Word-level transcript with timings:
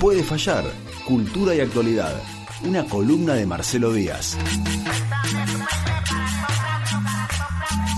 Puede 0.00 0.22
fallar, 0.22 0.64
cultura 1.06 1.54
y 1.54 1.60
actualidad. 1.60 2.14
Una 2.62 2.84
columna 2.84 3.34
de 3.34 3.46
Marcelo 3.46 3.92
Díaz. 3.92 4.36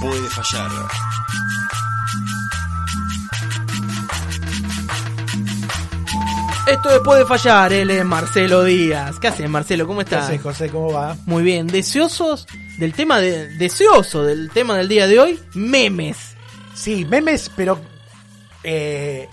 Puede 0.01 0.29
fallar. 0.29 0.71
Esto 6.67 6.91
es 6.91 7.01
Puede 7.01 7.25
fallar, 7.25 7.73
él 7.73 7.91
es 7.91 8.05
Marcelo 8.05 8.63
Díaz. 8.63 9.19
¿Qué 9.19 9.29
haces, 9.29 9.49
Marcelo? 9.49 9.87
¿Cómo 9.87 10.01
¿Qué 10.01 10.05
estás? 10.05 10.27
haces, 10.27 10.43
José? 10.43 10.69
¿Cómo 10.69 10.93
va? 10.93 11.17
Muy 11.27 11.43
bien. 11.43 11.67
¿Deseosos 11.67 12.47
del 12.79 12.93
tema 12.93 13.21
de. 13.21 13.49
Deseoso 13.57 14.23
del 14.23 14.51
tema 14.51 14.77
del 14.77 14.89
día 14.89 15.07
de 15.07 15.19
hoy? 15.19 15.41
Memes. 15.55 16.37
Sí, 16.75 17.07
memes, 17.07 17.51
pero 17.57 17.81
eh, 18.63 19.29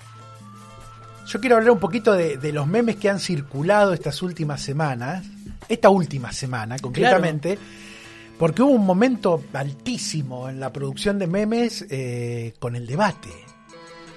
yo 1.25 1.39
quiero 1.39 1.55
hablar 1.55 1.71
un 1.71 1.79
poquito 1.79 2.13
de, 2.13 2.37
de 2.37 2.53
los 2.53 2.67
memes 2.67 2.97
que 2.97 3.09
han 3.09 3.19
circulado 3.19 3.93
estas 3.93 4.21
últimas 4.21 4.61
semanas, 4.61 5.25
esta 5.67 5.89
última 5.89 6.31
semana 6.31 6.77
concretamente, 6.79 7.57
porque 8.37 8.61
hubo 8.61 8.71
un 8.71 8.85
momento 8.85 9.43
altísimo 9.53 10.49
en 10.49 10.59
la 10.59 10.71
producción 10.71 11.17
de 11.17 11.27
memes 11.27 11.85
eh, 11.89 12.53
con 12.59 12.75
el 12.75 12.85
debate. 12.85 13.29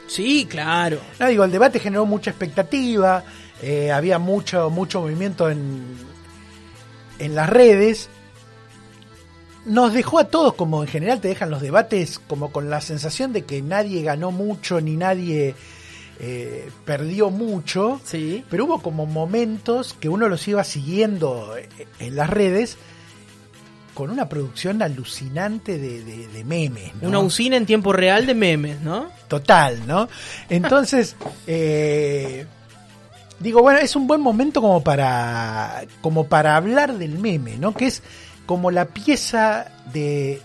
Sí, 0.06 0.46
claro. 0.48 0.98
No, 1.18 1.28
digo, 1.28 1.44
el 1.44 1.52
debate 1.52 1.78
generó 1.78 2.06
mucha 2.06 2.30
expectativa, 2.30 3.22
eh, 3.62 3.90
había 3.92 4.18
mucho, 4.18 4.70
mucho 4.70 5.00
movimiento 5.00 5.50
en, 5.50 5.84
en 7.18 7.34
las 7.34 7.48
redes. 7.48 8.08
Nos 9.64 9.92
dejó 9.92 10.18
a 10.18 10.24
todos, 10.24 10.54
como 10.54 10.82
en 10.82 10.88
general 10.88 11.20
te 11.20 11.28
dejan 11.28 11.50
los 11.50 11.60
debates, 11.60 12.18
como 12.18 12.52
con 12.52 12.70
la 12.70 12.80
sensación 12.80 13.32
de 13.32 13.44
que 13.44 13.60
nadie 13.60 14.02
ganó 14.02 14.30
mucho 14.30 14.80
ni 14.80 14.96
nadie 14.96 15.54
eh, 16.20 16.70
perdió 16.84 17.30
mucho. 17.30 18.00
Sí. 18.04 18.44
Pero 18.50 18.64
hubo 18.66 18.82
como 18.82 19.06
momentos 19.06 19.94
que 19.98 20.08
uno 20.08 20.28
los 20.28 20.46
iba 20.48 20.64
siguiendo 20.64 21.56
eh, 21.56 21.68
en 22.00 22.16
las 22.16 22.28
redes 22.30 22.76
con 23.94 24.10
una 24.10 24.28
producción 24.28 24.80
alucinante 24.82 25.76
de, 25.78 26.04
de- 26.04 26.28
de 26.28 26.44
memes. 26.44 26.92
¿no? 27.02 27.08
Una 27.08 27.18
usina 27.18 27.56
en 27.56 27.66
tiempo 27.66 27.92
real 27.92 28.26
de 28.26 28.34
memes, 28.34 28.80
¿no? 28.80 29.10
total, 29.28 29.86
¿no? 29.86 30.08
Entonces, 30.48 31.16
eh, 31.46 32.46
digo, 33.40 33.60
bueno, 33.60 33.78
es 33.80 33.94
un 33.96 34.06
buen 34.06 34.20
momento 34.20 34.60
como 34.62 34.82
para, 34.84 35.82
como 36.00 36.28
para 36.28 36.56
hablar 36.56 36.96
del 36.96 37.18
meme, 37.18 37.56
¿no? 37.58 37.74
Que 37.74 37.86
es 37.88 38.02
como 38.46 38.70
la 38.70 38.86
pieza 38.86 39.70
de, 39.92 40.40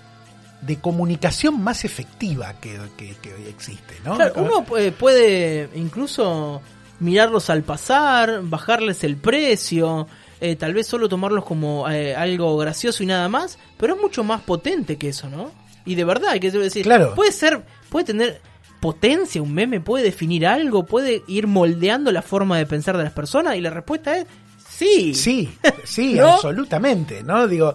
de 0.65 0.79
comunicación 0.79 1.61
más 1.63 1.83
efectiva 1.85 2.53
que, 2.61 2.79
que- 2.97 3.15
que 3.21 3.33
hoy 3.33 3.47
existe, 3.49 3.95
¿no? 4.05 4.15
Claro, 4.15 4.33
uno 4.37 4.65
pu- 4.65 4.91
puede 4.93 5.69
incluso 5.75 6.61
mirarlos 6.99 7.49
al 7.49 7.63
pasar, 7.63 8.41
bajarles 8.43 9.03
el 9.03 9.17
precio, 9.17 10.07
eh, 10.39 10.55
tal 10.55 10.73
vez 10.73 10.87
solo 10.87 11.09
tomarlos 11.09 11.43
como 11.45 11.89
eh, 11.89 12.15
algo 12.15 12.55
gracioso 12.57 13.03
y 13.03 13.07
nada 13.07 13.27
más, 13.29 13.57
pero 13.77 13.95
es 13.95 14.01
mucho 14.01 14.23
más 14.23 14.41
potente 14.41 14.97
que 14.97 15.09
eso, 15.09 15.29
¿no? 15.29 15.51
Y 15.85 15.95
de 15.95 16.05
verdad, 16.05 16.29
hay 16.31 16.39
que 16.39 16.49
decir, 16.51 16.83
Claro. 16.83 17.13
puede 17.13 17.31
ser, 17.33 17.61
puede 17.89 18.05
tener 18.05 18.41
potencia 18.79 19.41
un 19.41 19.53
meme, 19.53 19.79
puede 19.81 20.03
definir 20.05 20.45
algo, 20.47 20.85
puede 20.85 21.23
ir 21.27 21.47
moldeando 21.47 22.11
la 22.11 22.21
forma 22.21 22.57
de 22.57 22.65
pensar 22.65 22.97
de 22.97 23.03
las 23.03 23.13
personas 23.13 23.55
y 23.55 23.61
la 23.61 23.69
respuesta 23.69 24.17
es 24.17 24.25
sí. 24.69 25.13
Sí, 25.13 25.49
sí, 25.83 26.13
¿No? 26.15 26.33
absolutamente, 26.35 27.21
¿no? 27.23 27.47
Digo, 27.47 27.73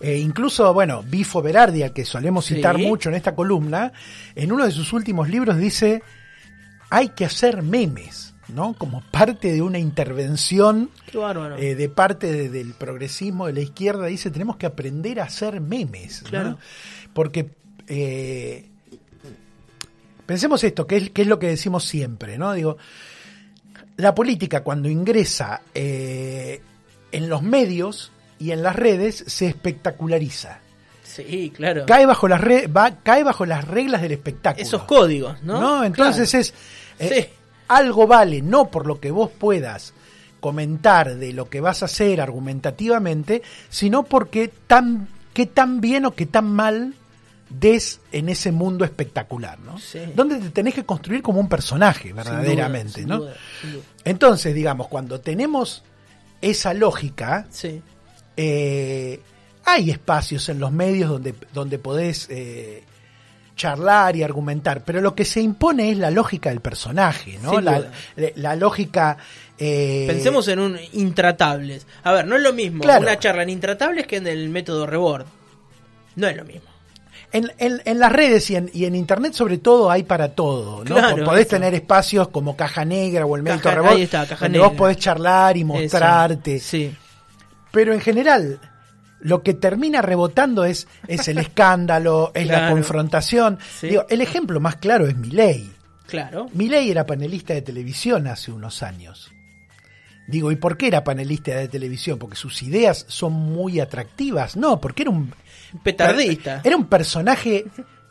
eh, 0.00 0.16
incluso, 0.18 0.72
bueno, 0.74 1.02
Bifo 1.02 1.42
Berardi, 1.42 1.82
al 1.82 1.92
que 1.92 2.04
solemos 2.04 2.44
Sí. 2.44 2.54
citar 2.56 2.78
mucho 2.78 3.08
en 3.08 3.14
esta 3.16 3.34
columna, 3.34 3.92
en 4.34 4.52
uno 4.52 4.64
de 4.64 4.70
sus 4.72 4.92
últimos 4.92 5.28
libros 5.28 5.56
dice, 5.58 6.02
hay 6.90 7.10
que 7.10 7.24
hacer 7.24 7.62
memes, 7.62 8.34
¿no? 8.48 8.74
Como 8.74 9.02
parte 9.10 9.52
de 9.52 9.60
una 9.60 9.78
intervención 9.78 10.90
eh, 11.58 11.74
de 11.74 11.88
parte 11.88 12.32
de- 12.32 12.48
del 12.48 12.74
progresismo 12.74 13.46
de 13.46 13.52
la 13.54 13.60
izquierda, 13.60 14.06
dice, 14.06 14.30
tenemos 14.30 14.56
que 14.56 14.66
aprender 14.66 15.20
a 15.20 15.24
hacer 15.24 15.60
memes, 15.60 16.22
¿no? 16.50 16.58
Porque... 17.12 17.50
eh, 17.88 18.64
Pensemos 20.26 20.62
esto, 20.62 20.86
que 20.86 20.96
es, 20.98 21.10
que 21.10 21.22
es 21.22 21.28
lo 21.28 21.38
que 21.38 21.46
decimos 21.46 21.84
siempre, 21.84 22.36
¿no? 22.36 22.52
Digo, 22.52 22.76
la 23.96 24.14
política 24.14 24.62
cuando 24.62 24.90
ingresa 24.90 25.62
eh, 25.74 26.60
en 27.12 27.30
los 27.30 27.42
medios 27.42 28.12
y 28.38 28.50
en 28.52 28.62
las 28.62 28.76
redes 28.76 29.24
se 29.26 29.46
espectaculariza. 29.46 30.60
sí, 31.02 31.52
claro. 31.54 31.84
Cae 31.86 32.06
bajo 32.06 32.28
las 32.28 32.40
re- 32.40 32.66
va, 32.68 32.92
cae 33.02 33.24
bajo 33.24 33.44
las 33.46 33.66
reglas 33.66 34.02
del 34.02 34.12
espectáculo. 34.12 34.62
Esos 34.64 34.84
códigos, 34.84 35.42
¿no? 35.42 35.60
¿no? 35.60 35.84
Entonces 35.84 36.30
Claro. 36.30 36.42
es 36.42 36.54
eh, 37.12 37.22
Sí. 37.22 37.34
algo 37.68 38.06
vale 38.06 38.40
no 38.42 38.68
por 38.70 38.86
lo 38.86 39.00
que 39.00 39.10
vos 39.10 39.30
puedas 39.36 39.92
comentar 40.40 41.16
de 41.16 41.32
lo 41.32 41.48
que 41.48 41.60
vas 41.60 41.82
a 41.82 41.86
hacer 41.86 42.20
argumentativamente, 42.20 43.42
sino 43.68 44.04
porque 44.04 44.48
tan 44.66 45.08
qué 45.34 45.46
tan 45.46 45.80
bien 45.80 46.04
o 46.06 46.14
qué 46.14 46.26
tan 46.26 46.46
mal 46.52 46.94
des 47.50 48.00
en 48.12 48.28
ese 48.28 48.52
mundo 48.52 48.84
espectacular, 48.84 49.58
¿no? 49.60 49.78
Sí. 49.78 50.00
Donde 50.14 50.36
te 50.38 50.50
tenés 50.50 50.74
que 50.74 50.84
construir 50.84 51.22
como 51.22 51.40
un 51.40 51.48
personaje 51.48 52.08
Sin 52.08 52.16
verdaderamente, 52.16 53.00
sin 53.00 53.08
¿no? 53.08 53.18
duda, 53.18 53.34
sin 53.60 53.72
duda. 53.72 53.82
Entonces, 54.04 54.54
digamos, 54.54 54.88
cuando 54.88 55.20
tenemos 55.20 55.82
esa 56.42 56.74
lógica, 56.74 57.46
Sí. 57.50 57.80
Eh, 58.38 59.20
hay 59.64 59.90
espacios 59.90 60.48
en 60.48 60.60
los 60.60 60.70
medios 60.72 61.10
donde, 61.10 61.34
donde 61.52 61.78
podés 61.78 62.26
eh, 62.30 62.84
charlar 63.56 64.14
y 64.16 64.22
argumentar, 64.22 64.84
pero 64.84 65.00
lo 65.00 65.14
que 65.14 65.24
se 65.24 65.40
impone 65.40 65.90
es 65.90 65.98
la 65.98 66.10
lógica 66.12 66.48
del 66.50 66.60
personaje, 66.60 67.38
¿no? 67.42 67.60
La, 67.60 67.78
duda. 67.80 67.90
la- 68.16 68.30
la 68.36 68.56
lógica... 68.56 69.16
eh, 69.58 70.04
Pensemos 70.06 70.46
en 70.48 70.60
un 70.60 70.78
intratables. 70.92 71.84
A 72.04 72.12
ver, 72.12 72.26
no 72.26 72.36
es 72.36 72.42
lo 72.42 72.52
mismo 72.52 72.82
Claro. 72.84 73.02
una 73.02 73.18
charla 73.18 73.42
en 73.42 73.50
intratables 73.50 74.06
que 74.06 74.16
en 74.16 74.28
el 74.28 74.48
método 74.48 74.86
Rebord. 74.86 75.26
No 76.14 76.28
es 76.28 76.36
lo 76.36 76.44
mismo. 76.44 76.68
En, 77.32 77.52
en- 77.58 77.82
en 77.84 77.98
las 77.98 78.12
redes 78.12 78.48
y 78.50 78.56
en, 78.56 78.70
y 78.72 78.84
en 78.86 78.94
internet 78.94 79.34
sobre 79.34 79.58
todo 79.58 79.90
hay 79.90 80.04
para 80.04 80.28
todo, 80.34 80.84
¿no? 80.84 80.94
Claro, 80.94 81.24
Podés 81.24 81.42
eso. 81.46 81.56
tener 81.56 81.74
espacios 81.74 82.28
como 82.28 82.56
Caja 82.56 82.84
Negra 82.84 83.26
o 83.26 83.36
el 83.36 83.42
Médico 83.42 83.70
Rebord, 83.70 83.98
está, 83.98 84.24
donde 84.24 84.48
Negra. 84.50 84.68
vos 84.68 84.76
podés 84.78 84.96
charlar 84.98 85.56
y 85.56 85.64
mostrarte. 85.64 86.54
Eso, 86.56 86.68
Sí. 86.68 86.96
Pero 87.70 87.92
en 87.92 88.00
general, 88.00 88.60
lo 89.20 89.42
que 89.42 89.54
termina 89.54 90.02
rebotando 90.02 90.64
es, 90.64 90.88
es 91.06 91.28
el 91.28 91.38
escándalo, 91.38 92.32
es 92.34 92.46
la 92.46 92.70
confrontación. 92.70 93.58
Sí. 93.78 93.88
Digo, 93.88 94.06
el 94.08 94.20
ejemplo 94.20 94.60
más 94.60 94.76
claro 94.76 95.06
es 95.06 95.16
Milei. 95.16 95.70
Claro. 96.06 96.48
Milei 96.54 96.90
era 96.90 97.04
panelista 97.04 97.54
de 97.54 97.62
televisión 97.62 98.26
hace 98.26 98.50
unos 98.50 98.82
años. 98.82 99.30
Digo, 100.26 100.52
¿y 100.52 100.56
por 100.56 100.76
qué 100.76 100.88
era 100.88 101.04
panelista 101.04 101.54
de 101.54 101.68
televisión? 101.68 102.18
¿Porque 102.18 102.36
sus 102.36 102.62
ideas 102.62 103.06
son 103.08 103.32
muy 103.32 103.80
atractivas? 103.80 104.56
No, 104.56 104.80
porque 104.80 105.02
era 105.02 105.10
un... 105.10 105.32
Petardista. 105.82 106.60
Era 106.64 106.76
un 106.76 106.86
personaje 106.86 107.64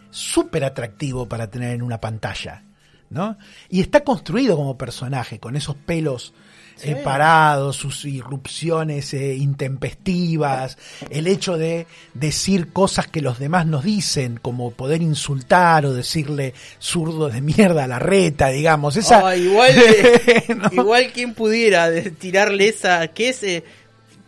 súper 0.10 0.64
atractivo 0.64 1.28
para 1.28 1.50
tener 1.50 1.74
en 1.74 1.82
una 1.82 2.00
pantalla, 2.00 2.64
¿no? 3.10 3.38
Y 3.70 3.82
está 3.82 4.04
construido 4.04 4.56
como 4.56 4.78
personaje, 4.78 5.40
con 5.40 5.56
esos 5.56 5.76
pelos 5.76 6.34
Sí. 6.78 6.90
eh, 6.92 6.96
parados, 7.04 7.76
sus 7.76 8.06
irrupciones 8.06 9.14
eh, 9.14 9.36
intempestivas, 9.36 10.78
el 11.10 11.28
hecho 11.28 11.58
de 11.58 11.88
decir 12.14 12.72
cosas 12.72 13.08
que 13.08 13.22
los 13.22 13.40
demás 13.40 13.66
nos 13.66 13.84
dicen, 13.84 14.38
como 14.42 14.72
poder 14.72 15.02
insultar 15.02 15.86
o 15.86 15.94
decirle 15.94 16.54
zurdo 16.80 17.30
de 17.30 17.42
mierda 17.42 17.86
a 17.86 17.88
la 17.88 18.00
reta, 18.00 18.50
digamos. 18.50 18.96
Esa, 18.98 19.28
Ah, 19.28 19.36
igual, 19.36 19.74
que- 19.74 20.56
¿no? 20.56 20.70
igual 20.72 21.12
quien 21.14 21.34
pudiera 21.34 21.90
tirarle 22.20 22.70
esa 22.70 23.08
que 23.08 23.30
es 23.30 23.44
eh, 23.44 23.64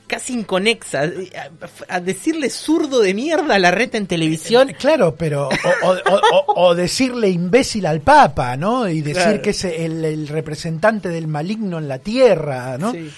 casi 0.10 0.34
inconexa 0.34 1.06
eh, 1.06 1.32
a, 1.88 1.96
a 1.96 2.00
decirle 2.02 2.50
zurdo 2.50 3.00
de 3.00 3.14
mierda 3.14 3.56
a 3.56 3.60
la 3.60 3.72
reta 3.72 3.98
en 3.98 4.08
televisión. 4.08 4.74
Claro, 4.78 5.16
pero. 5.16 5.48
O, 5.48 5.88
o- 5.90 6.22
o- 6.56 6.68
o 6.70 6.76
decirle 6.76 7.30
imbécil 7.30 7.86
al 7.86 8.02
Papa, 8.02 8.58
¿no? 8.58 8.90
Y 8.90 9.00
decir 9.02 9.24
Claro. 9.24 9.42
que 9.42 9.52
es 9.52 9.64
el, 9.64 10.04
el 10.04 10.28
representante 10.28 11.08
del 11.08 11.28
maligno 11.28 11.78
en 11.78 11.88
la 11.88 12.00
tierra, 12.00 12.78
¿no? 12.78 12.92
Sí. 12.92 13.10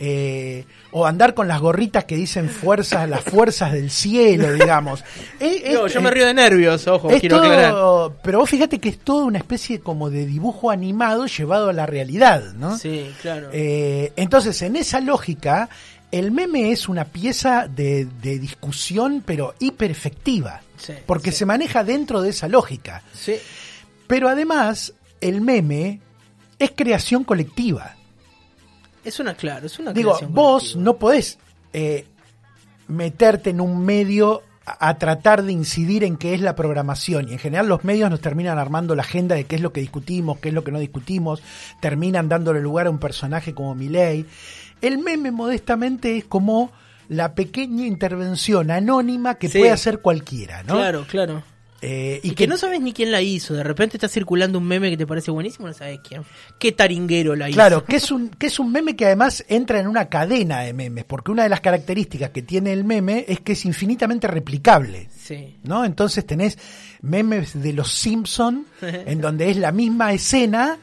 Eh, 0.00 0.64
o 0.92 1.04
andar 1.06 1.34
con 1.34 1.48
las 1.48 1.60
gorritas 1.60 2.04
que 2.04 2.14
dicen 2.14 2.48
fuerzas, 2.48 3.08
las 3.08 3.20
fuerzas 3.24 3.72
del 3.72 3.90
cielo, 3.90 4.52
digamos. 4.52 5.02
Eh, 5.40 5.62
Es- 5.64 5.74
No, 5.74 5.86
yo 5.88 6.00
me 6.00 6.10
río 6.12 6.24
de 6.26 6.34
nervios, 6.34 6.86
ojo, 6.86 7.08
quiero 7.20 7.40
todo, 7.40 8.16
pero 8.22 8.38
vos 8.38 8.48
fíjate 8.48 8.78
que 8.78 8.90
es 8.90 8.98
toda 9.00 9.24
una 9.24 9.38
especie 9.38 9.80
como 9.80 10.08
de 10.08 10.24
dibujo 10.24 10.70
animado 10.70 11.26
llevado 11.26 11.68
a 11.68 11.72
la 11.72 11.84
realidad, 11.86 12.52
¿no? 12.54 12.78
Sí, 12.78 13.10
claro. 13.22 13.48
Eh, 13.52 14.12
entonces, 14.14 14.62
en 14.62 14.76
esa 14.76 15.00
lógica, 15.00 15.68
el 16.10 16.30
meme 16.32 16.72
es 16.72 16.88
una 16.88 17.04
pieza 17.04 17.68
de, 17.68 18.06
de 18.22 18.38
discusión, 18.38 19.22
pero 19.24 19.54
hiper 19.58 19.90
efectiva, 19.90 20.62
Sí, 20.76 20.92
porque 21.06 21.32
sí. 21.32 21.38
se 21.38 21.46
maneja 21.46 21.84
dentro 21.84 22.22
de 22.22 22.30
esa 22.30 22.48
lógica. 22.48 23.02
Sí. 23.12 23.34
Pero 24.06 24.28
además, 24.28 24.94
el 25.20 25.40
meme 25.40 26.00
es 26.58 26.72
creación 26.74 27.24
colectiva. 27.24 27.94
Es 29.04 29.20
una, 29.20 29.34
claro, 29.34 29.66
es 29.66 29.78
una 29.78 29.92
Digo, 29.92 30.10
creación 30.12 30.34
vos 30.34 30.62
colectiva. 30.62 30.84
no 30.84 30.96
podés 30.96 31.38
eh, 31.72 32.06
meterte 32.88 33.50
en 33.50 33.60
un 33.60 33.84
medio 33.84 34.42
a, 34.64 34.88
a 34.90 34.98
tratar 34.98 35.42
de 35.42 35.52
incidir 35.52 36.04
en 36.04 36.16
qué 36.16 36.34
es 36.34 36.40
la 36.40 36.54
programación 36.54 37.28
y 37.28 37.32
en 37.32 37.38
general 37.38 37.68
los 37.68 37.84
medios 37.84 38.10
nos 38.10 38.20
terminan 38.20 38.58
armando 38.58 38.94
la 38.94 39.02
agenda 39.02 39.34
de 39.34 39.44
qué 39.44 39.56
es 39.56 39.62
lo 39.62 39.72
que 39.72 39.80
discutimos, 39.80 40.38
qué 40.38 40.48
es 40.48 40.54
lo 40.54 40.64
que 40.64 40.72
no 40.72 40.78
discutimos, 40.78 41.42
terminan 41.80 42.28
dándole 42.28 42.60
lugar 42.60 42.86
a 42.86 42.90
un 42.90 42.98
personaje 42.98 43.54
como 43.54 43.74
Milei. 43.74 44.26
El 44.82 44.98
meme 44.98 45.30
modestamente 45.30 46.16
es 46.16 46.24
como 46.24 46.70
la 47.08 47.34
pequeña 47.34 47.86
intervención 47.86 48.70
anónima 48.70 49.36
que 49.36 49.48
Sí. 49.48 49.58
puede 49.58 49.70
hacer 49.72 50.00
cualquiera, 50.00 50.62
¿no? 50.62 50.74
Claro, 50.74 51.06
claro. 51.08 51.42
Eh, 51.80 52.18
Y, 52.24 52.32
que, 52.32 52.48
no 52.48 52.56
sabes 52.56 52.80
ni 52.80 52.92
quién 52.92 53.12
la 53.12 53.22
hizo. 53.22 53.54
De 53.54 53.62
repente 53.62 53.96
está 53.96 54.08
circulando 54.08 54.58
un 54.58 54.66
meme 54.66 54.90
que 54.90 54.96
te 54.96 55.06
parece 55.06 55.30
buenísimo, 55.30 55.68
no 55.68 55.72
sabes 55.74 56.00
quién. 56.06 56.22
Qué 56.58 56.72
taringuero 56.72 57.36
la 57.36 57.48
hizo. 57.48 57.54
Claro, 57.56 57.84
que 57.84 57.96
es 57.96 58.10
un 58.10 58.30
que 58.30 58.48
es 58.48 58.58
un 58.58 58.72
meme 58.72 58.96
que 58.96 59.06
además 59.06 59.44
entra 59.48 59.78
en 59.78 59.86
una 59.86 60.06
cadena 60.08 60.62
de 60.62 60.72
memes, 60.72 61.04
porque 61.04 61.30
una 61.30 61.44
de 61.44 61.48
las 61.48 61.60
características 61.60 62.30
que 62.30 62.42
tiene 62.42 62.72
el 62.72 62.82
meme 62.82 63.24
es 63.28 63.38
que 63.40 63.52
es 63.52 63.64
infinitamente 63.64 64.26
replicable. 64.26 65.08
Sí. 65.16 65.56
¿no? 65.62 65.84
Entonces 65.84 66.26
tenés 66.26 66.58
memes 67.00 67.62
de 67.62 67.72
los 67.72 67.92
Simpson 67.92 68.66
en 68.82 69.20
donde 69.20 69.48
es 69.48 69.56
la 69.56 69.70
misma 69.70 70.12
escena 70.12 70.78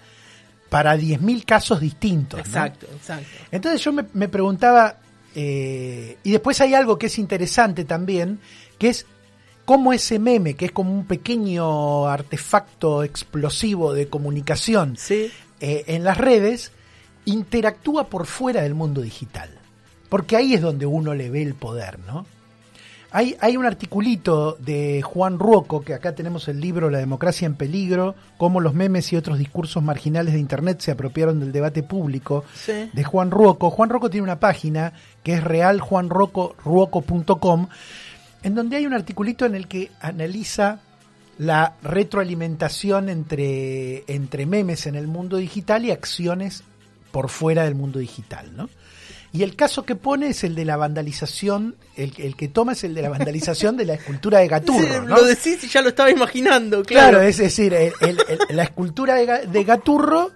para 0.75 0.97
10.000 0.97 1.45
casos 1.45 1.79
distintos. 1.79 2.37
¿no? 2.39 2.45
Exacto, 2.45 2.85
exacto. 2.93 3.25
Entonces 3.49 3.81
yo 3.81 3.93
me, 3.93 4.03
me 4.11 4.27
preguntaba, 4.27 4.97
eh, 5.33 6.17
y 6.21 6.31
después 6.31 6.59
hay 6.59 6.73
algo 6.73 6.97
que 6.99 7.05
es 7.05 7.17
interesante 7.17 7.85
también, 7.85 8.41
que 8.77 8.89
es 8.89 9.05
cómo 9.63 9.93
ese 9.93 10.19
meme, 10.19 10.55
que 10.55 10.65
es 10.65 10.73
como 10.73 10.91
un 10.91 11.05
pequeño 11.05 12.09
artefacto 12.09 13.03
explosivo 13.03 13.93
de 13.93 14.09
comunicación 14.09 14.97
Sí. 14.97 15.31
eh, 15.61 15.85
en 15.87 16.03
las 16.03 16.17
redes, 16.17 16.73
interactúa 17.23 18.09
por 18.09 18.25
fuera 18.25 18.61
del 18.63 18.73
mundo 18.75 18.99
digital. 18.99 19.49
Porque 20.09 20.35
ahí 20.35 20.55
es 20.55 20.61
donde 20.61 20.85
uno 20.85 21.13
le 21.13 21.29
ve 21.29 21.41
el 21.41 21.53
poder, 21.55 21.99
¿no? 21.99 22.25
Hay, 23.17 23.37
hay 23.39 23.55
un 23.55 23.65
articulito 23.65 24.57
de 24.59 25.01
Juan 25.01 25.39
Ruoco, 25.39 25.81
que 25.85 25.93
acá 25.93 26.13
tenemos 26.13 26.49
el 26.49 26.59
libro 26.59 26.89
La 26.89 26.97
democracia 26.97 27.45
en 27.45 27.55
peligro, 27.55 28.13
cómo 28.37 28.59
los 28.59 28.73
memes 28.73 29.13
y 29.13 29.15
otros 29.15 29.39
discursos 29.39 29.81
marginales 29.81 30.33
de 30.33 30.39
Internet 30.41 30.81
se 30.81 30.91
apropiaron 30.91 31.39
del 31.39 31.53
debate 31.53 31.81
público, 31.81 32.43
Sí. 32.55 32.89
de 32.91 33.03
Juan 33.05 33.31
Ruoco. 33.31 33.69
Juan 33.69 33.89
Ruoco 33.89 34.09
tiene 34.09 34.25
una 34.25 34.41
página 34.41 34.91
que 35.23 35.35
es 35.35 35.43
realjuanruoco.com, 35.45 37.67
en 38.43 38.53
donde 38.53 38.75
hay 38.75 38.85
un 38.85 38.93
articulito 38.93 39.45
en 39.45 39.55
el 39.55 39.69
que 39.69 39.91
analiza 40.01 40.81
la 41.37 41.75
retroalimentación 41.83 43.07
entre, 43.07 44.03
entre 44.13 44.45
memes 44.45 44.87
en 44.87 44.95
el 44.95 45.07
mundo 45.07 45.37
digital 45.37 45.85
y 45.85 45.91
acciones 45.91 46.65
por 47.11 47.29
fuera 47.29 47.63
del 47.63 47.75
mundo 47.75 47.99
digital, 47.99 48.57
¿no? 48.57 48.69
Y 49.35 49.43
el 49.43 49.55
caso 49.55 49.83
que 49.83 49.95
pone 49.95 50.29
es 50.29 50.43
el 50.43 50.55
de 50.55 50.63
la 50.65 50.77
vandalización, 50.77 51.75
el, 51.97 52.13
el 52.17 52.35
que 52.35 52.47
toma 52.47 52.71
es 52.73 52.83
el 52.83 52.93
de 52.93 53.01
la 53.01 53.09
vandalización 53.09 53.75
de 53.77 53.85
la 53.85 53.93
escultura 53.95 54.39
de 54.39 54.47
Gaturro. 54.47 55.05
Lo 55.05 55.23
decís 55.23 55.63
y 55.63 55.67
ya 55.67 55.81
lo 55.81 55.89
estaba 55.89 56.09
imaginando, 56.09 56.83
Claro, 56.83 57.09
claro. 57.17 57.21
es 57.27 57.37
decir, 57.37 57.73
el- 57.73 57.93
el- 58.01 58.17
el- 58.29 58.55
la 58.55 58.63
escultura 58.63 59.15
de, 59.15 59.47
de 59.47 59.63
Gaturro 59.63 60.31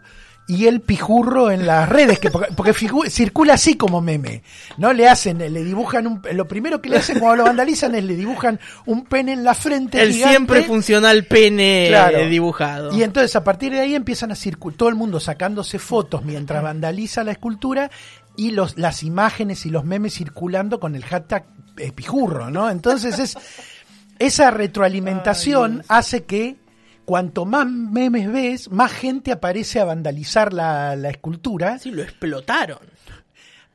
y 0.48 0.66
el 0.66 0.82
pijurro 0.82 1.52
en 1.52 1.68
las 1.68 1.88
redes, 1.88 2.18
que 2.18 2.32
porque, 2.32 2.74
circula 2.74 3.54
así 3.54 3.76
como 3.76 4.02
meme, 4.02 4.42
¿no? 4.80 4.94
Le 4.94 5.08
hacen, 5.08 5.38
le 5.38 5.64
dibujan 5.64 6.08
un, 6.08 6.22
lo 6.34 6.48
primero 6.48 6.82
que 6.82 6.90
le 6.90 6.98
hacen 6.98 7.20
cuando 7.20 7.36
lo 7.36 7.44
vandalizan 7.44 7.94
es 7.94 8.04
le 8.04 8.16
dibujan 8.16 8.60
un 8.88 9.06
pene 9.06 9.34
en 9.34 9.44
la 9.44 9.54
frente. 9.54 10.02
El 10.02 10.12
gigante, 10.12 10.32
siempre 10.36 10.64
funcional 10.64 11.26
pene 11.26 11.86
Claro. 11.90 12.18
eh, 12.18 12.30
dibujado. 12.30 12.92
Y 12.98 13.04
entonces 13.04 13.36
a 13.36 13.44
partir 13.44 13.74
de 13.74 13.80
ahí 13.82 13.94
empiezan 13.94 14.32
a 14.32 14.36
circular, 14.36 14.76
todo 14.76 14.90
el 14.90 14.96
mundo 14.96 15.20
sacándose 15.20 15.78
fotos 15.78 16.26
mientras 16.26 16.64
vandaliza 16.64 17.24
la 17.24 17.32
escultura 17.34 17.92
y 18.40 18.52
los, 18.52 18.78
las 18.78 19.04
imágenes 19.04 19.66
y 19.66 19.70
los 19.70 19.84
memes 19.84 20.14
circulando 20.14 20.80
con 20.80 20.96
el 20.96 21.04
hashtag 21.04 21.46
eh, 21.76 21.92
pijurro, 21.92 22.50
¿no? 22.50 22.70
Entonces 22.70 23.20
es 23.20 23.38
esa 24.20 24.50
retroalimentación 24.50 25.84
hace 25.90 26.24
que 26.24 26.56
cuanto 27.04 27.44
más 27.44 27.68
memes 27.68 28.32
ves, 28.32 28.72
más 28.72 28.94
gente 28.94 29.34
aparece 29.34 29.82
a 29.82 29.84
vandalizar 29.84 30.54
la, 30.54 30.96
la 30.96 31.10
escultura. 31.10 31.80
Sí, 31.80 31.92
lo 31.92 32.02
explotaron. 32.02 32.80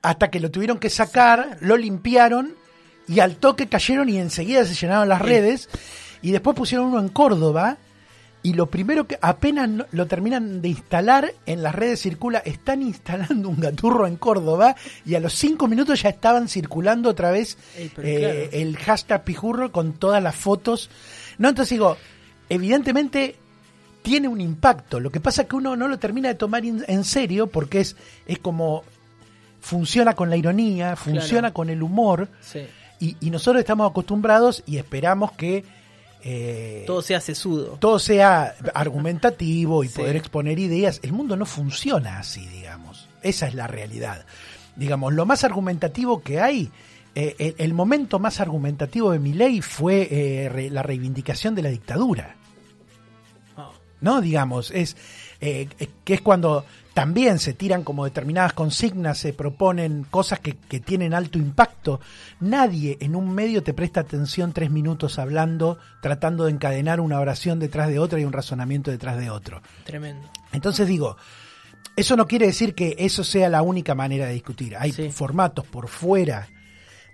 hasta 0.00 0.30
que 0.30 0.40
lo 0.40 0.50
tuvieron 0.50 0.78
que 0.78 0.88
sacar, 0.88 1.58
lo 1.60 1.76
limpiaron 1.76 2.54
y 3.06 3.20
al 3.20 3.36
toque 3.36 3.66
cayeron 3.66 4.08
y 4.08 4.16
enseguida 4.16 4.64
se 4.64 4.74
llenaron 4.74 5.10
las 5.10 5.20
redes. 5.20 5.68
Y 6.22 6.30
después 6.30 6.56
pusieron 6.56 6.86
uno 6.86 7.00
en 7.00 7.08
Córdoba 7.10 7.76
y 8.44 8.52
lo 8.52 8.66
primero 8.66 9.08
que 9.08 9.18
apenas 9.20 9.68
lo 9.90 10.06
terminan 10.06 10.62
de 10.62 10.68
instalar 10.68 11.32
en 11.46 11.62
las 11.64 11.74
redes 11.74 12.00
circula, 12.02 12.38
están 12.40 12.82
instalando 12.82 13.48
un 13.48 13.58
gaturro 13.58 14.06
en 14.06 14.16
Córdoba 14.16 14.76
y 15.04 15.16
a 15.16 15.20
los 15.20 15.32
cinco 15.34 15.66
minutos 15.66 16.02
ya 16.02 16.10
estaban 16.10 16.46
circulando 16.48 17.08
otra 17.10 17.32
vez 17.32 17.58
Ey, 17.76 17.90
eh, 17.98 18.18
claro. 18.20 18.38
el 18.52 18.76
hashtag 18.76 19.24
pijurro 19.24 19.72
con 19.72 19.94
todas 19.94 20.22
las 20.22 20.36
fotos. 20.36 20.90
No, 21.38 21.48
entonces 21.48 21.70
digo, 21.70 21.96
evidentemente 22.48 23.36
tiene 24.02 24.28
un 24.28 24.40
impacto. 24.40 25.00
Lo 25.00 25.10
que 25.10 25.20
pasa 25.20 25.42
es 25.42 25.48
que 25.48 25.56
uno 25.56 25.74
no 25.76 25.88
lo 25.88 25.98
termina 25.98 26.28
de 26.28 26.34
tomar 26.34 26.64
in- 26.64 26.84
en 26.86 27.04
serio 27.04 27.46
porque 27.46 27.80
es, 27.80 27.96
es 28.26 28.38
como 28.38 28.84
funciona 29.60 30.14
con 30.14 30.28
la 30.30 30.36
ironía, 30.36 30.94
funciona 30.96 31.40
Claro. 31.48 31.54
con 31.54 31.70
el 31.70 31.82
humor 31.82 32.28
Sí. 32.42 32.60
y, 33.00 33.16
y 33.20 33.30
nosotros 33.30 33.60
estamos 33.60 33.90
acostumbrados 33.90 34.62
y 34.66 34.76
esperamos 34.76 35.32
que 35.32 35.64
eh, 36.24 36.84
Todo 36.86 37.02
sea 37.02 37.20
sesudo. 37.20 37.76
todo 37.78 37.98
sea 37.98 38.54
argumentativo 38.74 39.84
y 39.84 39.88
Sí. 39.88 39.98
poder 39.98 40.16
exponer 40.16 40.58
ideas. 40.58 41.00
El 41.02 41.12
mundo 41.12 41.36
no 41.36 41.46
funciona 41.46 42.18
así, 42.18 42.46
digamos. 42.46 43.08
Esa 43.22 43.46
es 43.46 43.54
la 43.54 43.66
realidad. 43.66 44.24
Digamos, 44.76 45.12
lo 45.12 45.26
más 45.26 45.44
argumentativo 45.44 46.22
que 46.22 46.40
hay, 46.40 46.70
eh, 47.14 47.36
el, 47.38 47.54
el 47.58 47.74
momento 47.74 48.18
más 48.18 48.40
argumentativo 48.40 49.12
de 49.12 49.18
mi 49.18 49.32
ley 49.34 49.60
fue 49.60 50.08
eh, 50.10 50.48
re- 50.48 50.70
la 50.70 50.82
reivindicación 50.82 51.54
de 51.54 51.62
la 51.62 51.68
dictadura. 51.68 52.36
¿No? 54.00 54.20
Digamos, 54.20 54.70
es 54.70 54.96
eh, 55.40 55.68
eh, 55.78 55.88
que 56.04 56.14
es 56.14 56.20
cuando 56.20 56.64
también 56.94 57.38
se 57.38 57.54
tiran 57.54 57.82
como 57.82 58.04
determinadas 58.04 58.52
consignas, 58.52 59.18
se 59.18 59.32
proponen 59.32 60.04
cosas 60.10 60.38
que, 60.40 60.54
que 60.56 60.78
tienen 60.80 61.12
alto 61.12 61.38
impacto. 61.38 62.00
Nadie 62.40 62.96
en 63.00 63.16
un 63.16 63.34
medio 63.34 63.62
te 63.62 63.74
presta 63.74 64.00
atención 64.00 64.52
tres 64.52 64.70
minutos 64.70 65.18
hablando, 65.18 65.78
tratando 66.00 66.44
de 66.44 66.52
encadenar 66.52 67.00
una 67.00 67.18
oración 67.18 67.58
detrás 67.58 67.88
de 67.88 67.98
otra 67.98 68.20
y 68.20 68.24
un 68.24 68.32
razonamiento 68.32 68.90
detrás 68.90 69.18
de 69.18 69.30
otro. 69.30 69.60
Tremendo. 69.84 70.28
Entonces 70.52 70.86
digo, 70.86 71.16
eso 71.96 72.16
no 72.16 72.26
quiere 72.26 72.46
decir 72.46 72.74
que 72.74 72.94
eso 72.98 73.24
sea 73.24 73.48
la 73.48 73.62
única 73.62 73.94
manera 73.94 74.26
de 74.26 74.34
discutir. 74.34 74.76
Hay 74.76 74.92
Sí. 74.92 75.10
formatos 75.10 75.66
por 75.66 75.88
fuera 75.88 76.48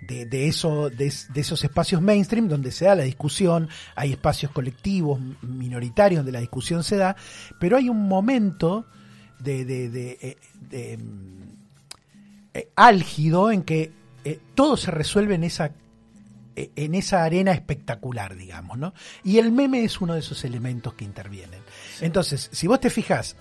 de, 0.00 0.26
de 0.26 0.49
eso, 0.49 0.91
de, 0.91 1.06
es- 1.06 1.32
de 1.32 1.41
esos 1.41 1.62
espacios 1.64 2.00
mainstream 2.02 2.49
donde 2.49 2.70
se 2.73 2.87
da 2.87 2.94
la 2.94 3.02
discusión, 3.05 3.69
hay 3.94 4.12
espacios 4.12 4.50
colectivos, 4.52 5.20
minoritarios 5.43 6.20
donde 6.20 6.32
la 6.32 6.41
discusión 6.41 6.82
se 6.85 6.97
da, 6.97 7.17
pero 7.58 7.76
hay 7.76 7.88
un 7.88 8.08
momento 8.08 8.87
de, 9.38 9.64
de- 9.64 10.38
eh, 10.72 10.96
mm, 10.98 11.41
eh, 12.55 12.70
álgido 12.77 13.51
en 13.51 13.63
que 13.63 13.93
eh, 14.24 14.39
todo 14.55 14.77
se 14.77 14.91
resuelve 14.91 15.34
en 15.36 15.44
esa 15.44 15.72
eh, 16.56 16.70
en 16.74 16.94
esa 16.96 17.22
arena 17.22 17.53
espectacular, 17.53 18.34
digamos, 18.36 18.77
¿no? 18.77 18.93
Y 19.22 19.39
el 19.39 19.53
meme 19.53 19.84
es 19.84 20.01
uno 20.01 20.15
de 20.15 20.20
esos 20.20 20.44
elementos 20.44 20.94
que 20.94 21.05
intervienen. 21.05 21.60
Entonces, 22.01 22.51
si 22.53 22.67
vos 22.67 22.81
te 22.81 22.91
fijas 22.91 23.36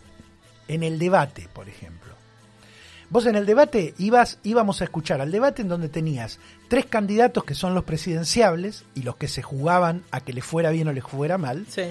en 0.68 0.84
el 0.84 1.00
debate, 1.00 1.50
por 1.52 1.68
ejemplo, 1.68 2.09
vos 3.10 3.26
en 3.26 3.36
el 3.36 3.46
debate 3.46 3.94
ibas, 3.98 4.40
íbamos 4.44 4.82
a 4.82 4.84
escuchar 4.86 5.22
al 5.22 5.32
debate 5.32 5.62
en 5.62 5.68
donde 5.68 5.90
tenías 5.90 6.40
tres 6.68 6.86
candidatos 6.86 7.44
que 7.44 7.56
son 7.56 7.74
los 7.74 7.84
presidenciables 7.84 8.84
y 8.96 9.02
los 9.04 9.16
que 9.16 9.28
se 9.28 9.42
jugaban 9.42 10.04
a 10.12 10.22
que 10.22 10.34
les 10.34 10.44
fuera 10.46 10.70
bien 10.72 10.88
o 10.88 10.94
les 10.94 11.04
fuera 11.04 11.38
mal, 11.38 11.66
Sí. 11.70 11.84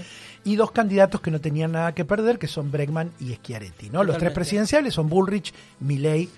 y 0.45 0.57
dos 0.57 0.71
candidatos 0.71 1.21
que 1.21 1.31
no 1.31 1.41
tenían 1.41 1.73
nada 1.73 1.93
que 1.95 2.05
perder, 2.05 2.39
que 2.39 2.47
son 2.47 2.71
Bregman 2.71 3.13
y 3.21 3.35
Schiaretti, 3.35 3.91
¿no? 3.91 3.99
Los 4.05 4.15
tres 4.17 4.31
Totalmente. 4.31 4.35
presidenciables 4.35 4.95
son 4.95 5.09
Bullrich, 5.09 5.53
Milley 5.81 6.29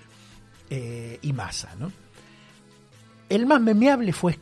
eh, 0.69 1.19
y 1.21 1.33
Massa, 1.33 1.75
¿no? 1.77 1.91
El 3.29 3.45
más 3.45 3.61
memeable 3.61 4.11
fue 4.13 4.37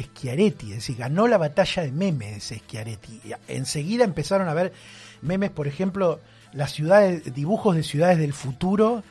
Schiaretti, 0.00 0.70
es 0.70 0.76
decir, 0.76 0.96
ganó 0.96 1.28
la 1.28 1.38
batalla 1.38 1.82
de 1.82 1.92
memes 1.92 2.44
Schiaretti. 2.52 3.20
Enseguida 3.46 4.04
empezaron 4.04 4.48
a 4.48 4.54
ver 4.54 4.72
memes, 5.20 5.50
por 5.50 5.68
ejemplo, 5.68 6.18
las 6.52 6.72
ciudades, 6.72 7.34
dibujos 7.34 7.76
de 7.76 7.82
ciudades 7.82 8.18
del 8.18 8.32
futuro 8.32 9.02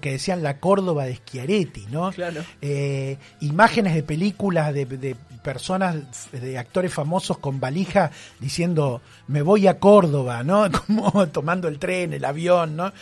que 0.00 0.12
decían 0.12 0.42
la 0.42 0.58
Córdoba 0.58 1.04
de 1.04 1.16
Schiaretti, 1.16 1.86
¿no? 1.90 2.10
Claro. 2.12 2.42
Eh, 2.60 3.18
imágenes 3.40 3.94
de 3.94 4.02
películas 4.02 4.72
de, 4.72 4.86
de 4.86 5.16
personas, 5.42 6.30
de 6.32 6.58
actores 6.58 6.92
famosos 6.92 7.38
con 7.38 7.60
valija 7.60 8.10
diciendo 8.40 9.00
me 9.28 9.42
voy 9.42 9.66
a 9.66 9.78
Córdoba, 9.78 10.42
¿no? 10.42 10.66
Como 10.86 11.28
tomando 11.28 11.68
el 11.68 11.78
tren, 11.78 12.12
el 12.12 12.24
avión, 12.24 12.76
¿no? 12.76 12.92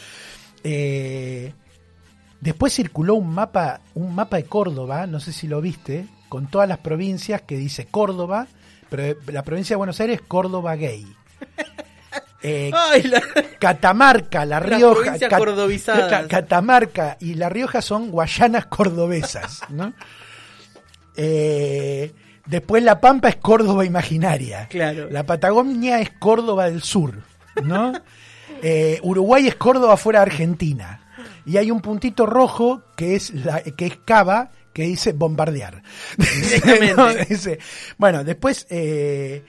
Eh, 0.62 1.52
después 2.40 2.74
circuló 2.74 3.14
un 3.14 3.32
mapa, 3.32 3.80
un 3.94 4.14
mapa 4.14 4.36
de 4.36 4.44
Córdoba, 4.44 5.06
no 5.06 5.20
sé 5.20 5.32
si 5.32 5.46
lo 5.46 5.60
viste, 5.60 6.06
con 6.28 6.46
todas 6.46 6.68
las 6.68 6.78
provincias 6.78 7.42
que 7.42 7.56
dice 7.56 7.86
Córdoba, 7.86 8.46
pero 8.90 9.18
la 9.32 9.42
provincia 9.42 9.74
de 9.74 9.78
Buenos 9.78 10.00
Aires 10.00 10.20
es 10.20 10.26
Córdoba 10.26 10.76
gay. 10.76 11.06
Eh, 12.46 12.70
Ay, 12.74 13.02
la- 13.04 13.22
Catamarca, 13.58 14.44
La 14.44 14.60
Rioja, 14.60 15.18
Cat- 15.18 15.38
cordobizadas. 15.38 16.26
Catamarca 16.28 17.16
y 17.20 17.34
La 17.34 17.48
Rioja 17.48 17.80
son 17.80 18.10
Guayanas 18.10 18.66
cordobesas, 18.66 19.62
¿no? 19.70 19.94
Eh, 21.16 22.12
Después 22.46 22.82
La 22.82 23.00
Pampa 23.00 23.30
es 23.30 23.36
Córdoba 23.36 23.86
imaginaria. 23.86 24.68
Claro. 24.68 25.08
La 25.10 25.24
Patagonia 25.24 26.00
es 26.02 26.10
Córdoba 26.18 26.66
del 26.66 26.82
Sur, 26.82 27.22
¿no? 27.62 27.94
Eh, 28.62 29.00
Uruguay 29.02 29.46
es 29.48 29.54
Córdoba 29.54 29.96
fuera 29.96 30.18
de 30.20 30.26
Argentina. 30.26 31.00
Y 31.46 31.56
hay 31.56 31.70
un 31.70 31.80
puntito 31.80 32.26
rojo 32.26 32.82
que 32.96 33.16
es 33.16 33.32
la, 33.32 33.62
que 33.62 33.86
es 33.86 33.96
Cava 34.04 34.50
que 34.74 34.82
dice 34.82 35.12
bombardear. 35.12 35.82
Exactamente. 36.18 36.94
¿No? 36.96 37.14
Dice- 37.14 37.58
bueno, 37.96 38.22
después 38.24 38.66
eh, 38.68 39.42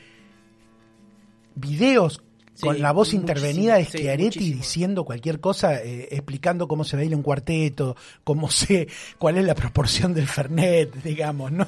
con 2.61 2.79
la 2.81 2.91
voz 2.91 3.13
intervenida 3.13 3.75
de 3.75 3.85
Schiaretti 3.85 4.53
diciendo 4.53 5.03
cualquier 5.03 5.39
cosa, 5.39 5.81
eh, 5.81 6.07
explicando 6.11 6.67
cómo 6.67 6.83
se 6.83 6.95
baila 6.95 7.15
un 7.15 7.21
cuarteto, 7.23 7.95
cómo 8.23 8.49
se, 8.49 8.87
cuál 9.17 9.37
es 9.37 9.45
la 9.45 9.55
proporción 9.55 10.13
del 10.13 10.27
Fernet, 10.27 10.93
digamos, 11.03 11.51
¿no? 11.51 11.67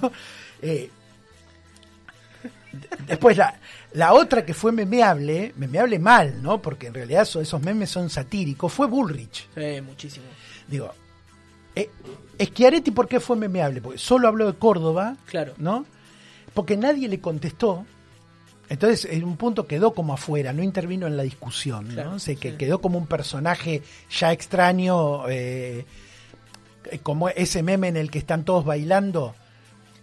Eh, 0.62 0.89
Después 3.08 3.38
la, 3.38 3.60
la 3.94 4.13
otra 4.13 4.46
que 4.46 4.53
fue 4.53 4.72
memeable, 4.72 5.53
memeable 5.56 5.98
mal, 6.00 6.41
¿no? 6.44 6.62
Porque 6.62 6.88
en 6.88 6.94
realidad 6.94 7.25
so- 7.25 7.41
esos 7.41 7.62
memes 7.62 7.89
son 7.89 8.10
satíricos, 8.10 8.72
fue 8.72 8.86
Bullrich. 8.88 9.48
Sí, 9.56 9.82
muchísimo. 9.82 10.25
Digo, 10.67 10.94
eh, 11.75 11.89
Schiaretti, 12.39 12.91
¿por 12.91 13.08
qué 13.08 13.20
fue 13.20 13.36
memeable? 13.36 13.82
Porque 13.82 13.98
solo 13.98 14.27
habló 14.27 14.46
de 14.51 14.58
Córdoba, 14.60 15.15
Claro. 15.25 15.53
¿no? 15.58 15.86
Porque 16.53 16.77
nadie 16.77 17.08
le 17.08 17.20
contestó. 17.20 17.86
Entonces, 18.69 19.05
en 19.12 19.24
un 19.24 19.38
punto 19.38 19.65
quedó 19.65 19.93
como 19.93 20.13
afuera, 20.13 20.51
no 20.53 20.62
intervino 20.62 21.07
en 21.07 21.15
la 21.15 21.24
discusión, 21.24 21.88
¿no? 21.88 21.93
Claro, 21.93 22.19
Se, 22.19 22.36
que 22.36 22.51
sí. 22.51 22.57
quedó 22.57 22.79
como 22.81 22.97
un 22.97 23.07
personaje 23.07 23.81
ya 24.12 24.31
extraño, 24.33 25.29
eh, 25.29 25.86
como 27.03 27.29
ese 27.29 27.63
meme 27.63 27.88
en 27.88 27.97
el 27.97 28.12
que 28.12 28.19
están 28.19 28.43
todos 28.43 28.65
bailando. 28.65 29.36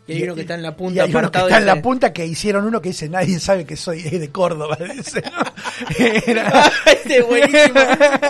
Y 0.06 0.12
hay 0.14 0.22
uno 0.24 0.34
que 0.34 0.42
está 0.42 0.54
en 0.54 0.62
la 0.62 0.68
y 0.68 0.72
punta. 0.72 1.02
hay 1.04 1.10
uno 1.10 1.20
que 1.30 1.38
está 1.38 1.50
y 1.50 1.60
en 1.60 1.66
la 1.66 1.80
punta 1.82 2.12
que 2.12 2.26
hicieron 2.26 2.66
uno 2.66 2.82
que 2.82 2.90
dice, 2.90 3.08
nadie 3.08 3.40
sabe 3.40 3.64
que 3.64 3.74
soy 3.76 4.02
de 4.02 4.28
Córdoba. 4.30 4.76
dice, 4.96 5.22
¿no? 5.22 6.04
Era- 6.26 6.70
Este 6.86 7.18
es 7.20 7.26
buenísimo. 7.26 7.80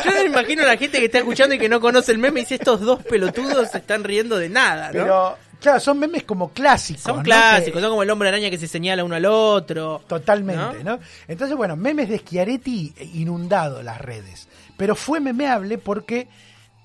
Yo 0.05 0.11
me 0.13 0.25
imagino 0.27 0.63
a 0.63 0.67
la 0.67 0.77
gente 0.77 0.99
que 1.01 1.07
está 1.07 1.19
escuchando 1.19 1.55
y 1.57 1.59
que 1.59 1.69
no 1.69 1.81
conoce 1.81 2.13
el 2.13 2.19
meme 2.19 2.41
y 2.41 2.43
dice 2.45 2.57
estos 2.57 2.81
dos 2.81 3.03
pelotudos 3.05 3.71
se 3.73 3.79
están 3.79 4.05
riendo 4.05 4.37
de 4.39 4.49
nada, 4.51 4.87
¿no? 4.87 4.93
Pero, 4.93 5.39
claro, 5.65 5.81
son 5.81 5.99
memes 5.99 6.23
como 6.25 6.51
clásicos. 6.53 7.03
son 7.03 7.17
¿no? 7.17 7.23
clásicos, 7.23 7.75
Que- 7.75 7.81
son 7.81 7.91
como 7.91 8.03
el 8.03 8.11
hombre 8.11 8.29
araña 8.29 8.51
que 8.51 8.59
se 8.59 8.69
señala 8.69 9.03
uno 9.03 9.15
al 9.17 9.25
otro. 9.27 10.03
Totalmente, 10.07 10.85
¿No? 10.85 10.97
¿no? 10.97 11.01
Entonces, 11.27 11.57
bueno, 11.57 11.75
memes 11.75 12.09
de 12.09 12.19
Schiaretti 12.19 12.95
inundado 13.15 13.83
las 13.83 14.01
redes. 14.01 14.49
Pero 14.77 14.95
fue 14.95 15.21
memeable 15.21 15.79
porque 15.79 16.29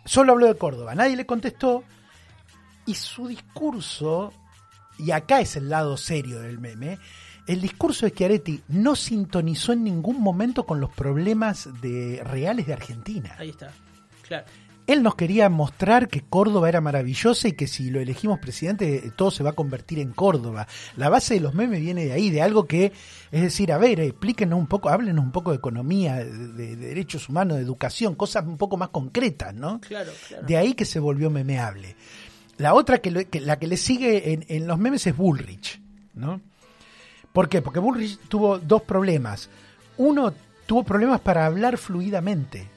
solo 0.06 0.32
habló 0.32 0.48
de 0.48 0.56
Córdoba, 0.56 0.96
nadie 0.96 1.16
le 1.16 1.26
contestó. 1.26 1.84
Y 2.86 2.96
su 2.96 3.28
discurso, 3.28 4.34
y 4.98 5.12
acá 5.12 5.42
es 5.42 5.56
el 5.56 5.70
lado 5.70 5.96
serio 5.98 6.40
del 6.40 6.58
meme, 6.60 6.98
el 7.48 7.62
discurso 7.62 8.06
de 8.06 8.12
Schiaretti 8.12 8.62
no 8.70 8.96
sintonizó 8.96 9.74
en 9.74 9.84
ningún 9.84 10.22
momento 10.22 10.66
con 10.66 10.80
los 10.80 10.90
problemas 10.92 11.70
de, 11.82 12.22
reales 12.24 12.66
de 12.68 12.74
Argentina. 12.74 13.36
Ahí 13.38 13.50
está. 13.50 13.72
Claro. 14.28 14.46
Él 14.92 15.04
nos 15.04 15.14
quería 15.16 15.50
mostrar 15.50 16.08
que 16.08 16.22
Córdoba 16.22 16.68
era 16.68 16.82
maravillosa 16.82 17.48
y 17.48 17.52
que 17.52 17.68
si 17.68 17.92
lo 17.92 18.00
elegimos 18.00 18.40
presidente 18.40 18.96
eh, 19.06 19.12
todo 19.16 19.30
se 19.30 19.44
va 19.44 19.52
a 19.52 19.54
convertir 19.54 20.00
en 20.00 20.12
Córdoba. 20.14 20.68
La 20.98 21.10
base 21.10 21.36
de 21.36 21.40
los 21.42 21.54
memes 21.54 21.80
viene 21.80 22.06
de 22.06 22.12
ahí, 22.14 22.30
de 22.32 22.42
algo 22.42 22.66
que, 22.66 22.92
es 23.32 23.42
decir, 23.42 23.72
a 23.72 23.78
ver, 23.78 24.00
explíquenos 24.00 24.58
un 24.58 24.66
poco, 24.68 24.90
háblenos 24.90 25.24
un 25.24 25.32
poco 25.32 25.52
de 25.52 25.58
economía, 25.58 26.16
de, 26.16 26.48
de 26.54 26.76
derechos 26.76 27.30
humanos, 27.30 27.58
de 27.58 27.64
educación, 27.64 28.16
cosas 28.16 28.46
un 28.48 28.58
poco 28.58 28.78
más 28.78 28.90
concretas, 28.90 29.54
¿no? 29.54 29.80
Claro, 29.82 30.12
claro. 30.28 30.46
De 30.48 30.58
ahí 30.58 30.74
que 30.74 30.86
se 30.86 31.00
volvió 31.00 31.30
memeable. 31.30 31.96
La 32.58 32.74
otra 32.74 32.98
que, 32.98 33.12
lo- 33.12 33.30
que- 33.30 33.42
la 33.42 33.60
que 33.60 33.68
le 33.68 33.78
sigue 33.78 34.34
en, 34.34 34.44
en 34.50 34.66
los 34.68 34.80
memes 34.80 35.06
es 35.06 35.16
Bullrich, 35.16 35.80
¿no? 36.16 36.42
¿Por 37.32 37.48
qué? 37.48 37.62
Porque 37.62 37.80
Bullrich 37.80 38.18
tuvo 38.28 38.58
dos 38.58 38.82
problemas. 38.82 39.50
Uno, 39.98 40.34
tuvo 40.66 40.84
problemas 40.84 41.22
para 41.22 41.46
hablar 41.46 41.78
fluidamente. 41.78 42.68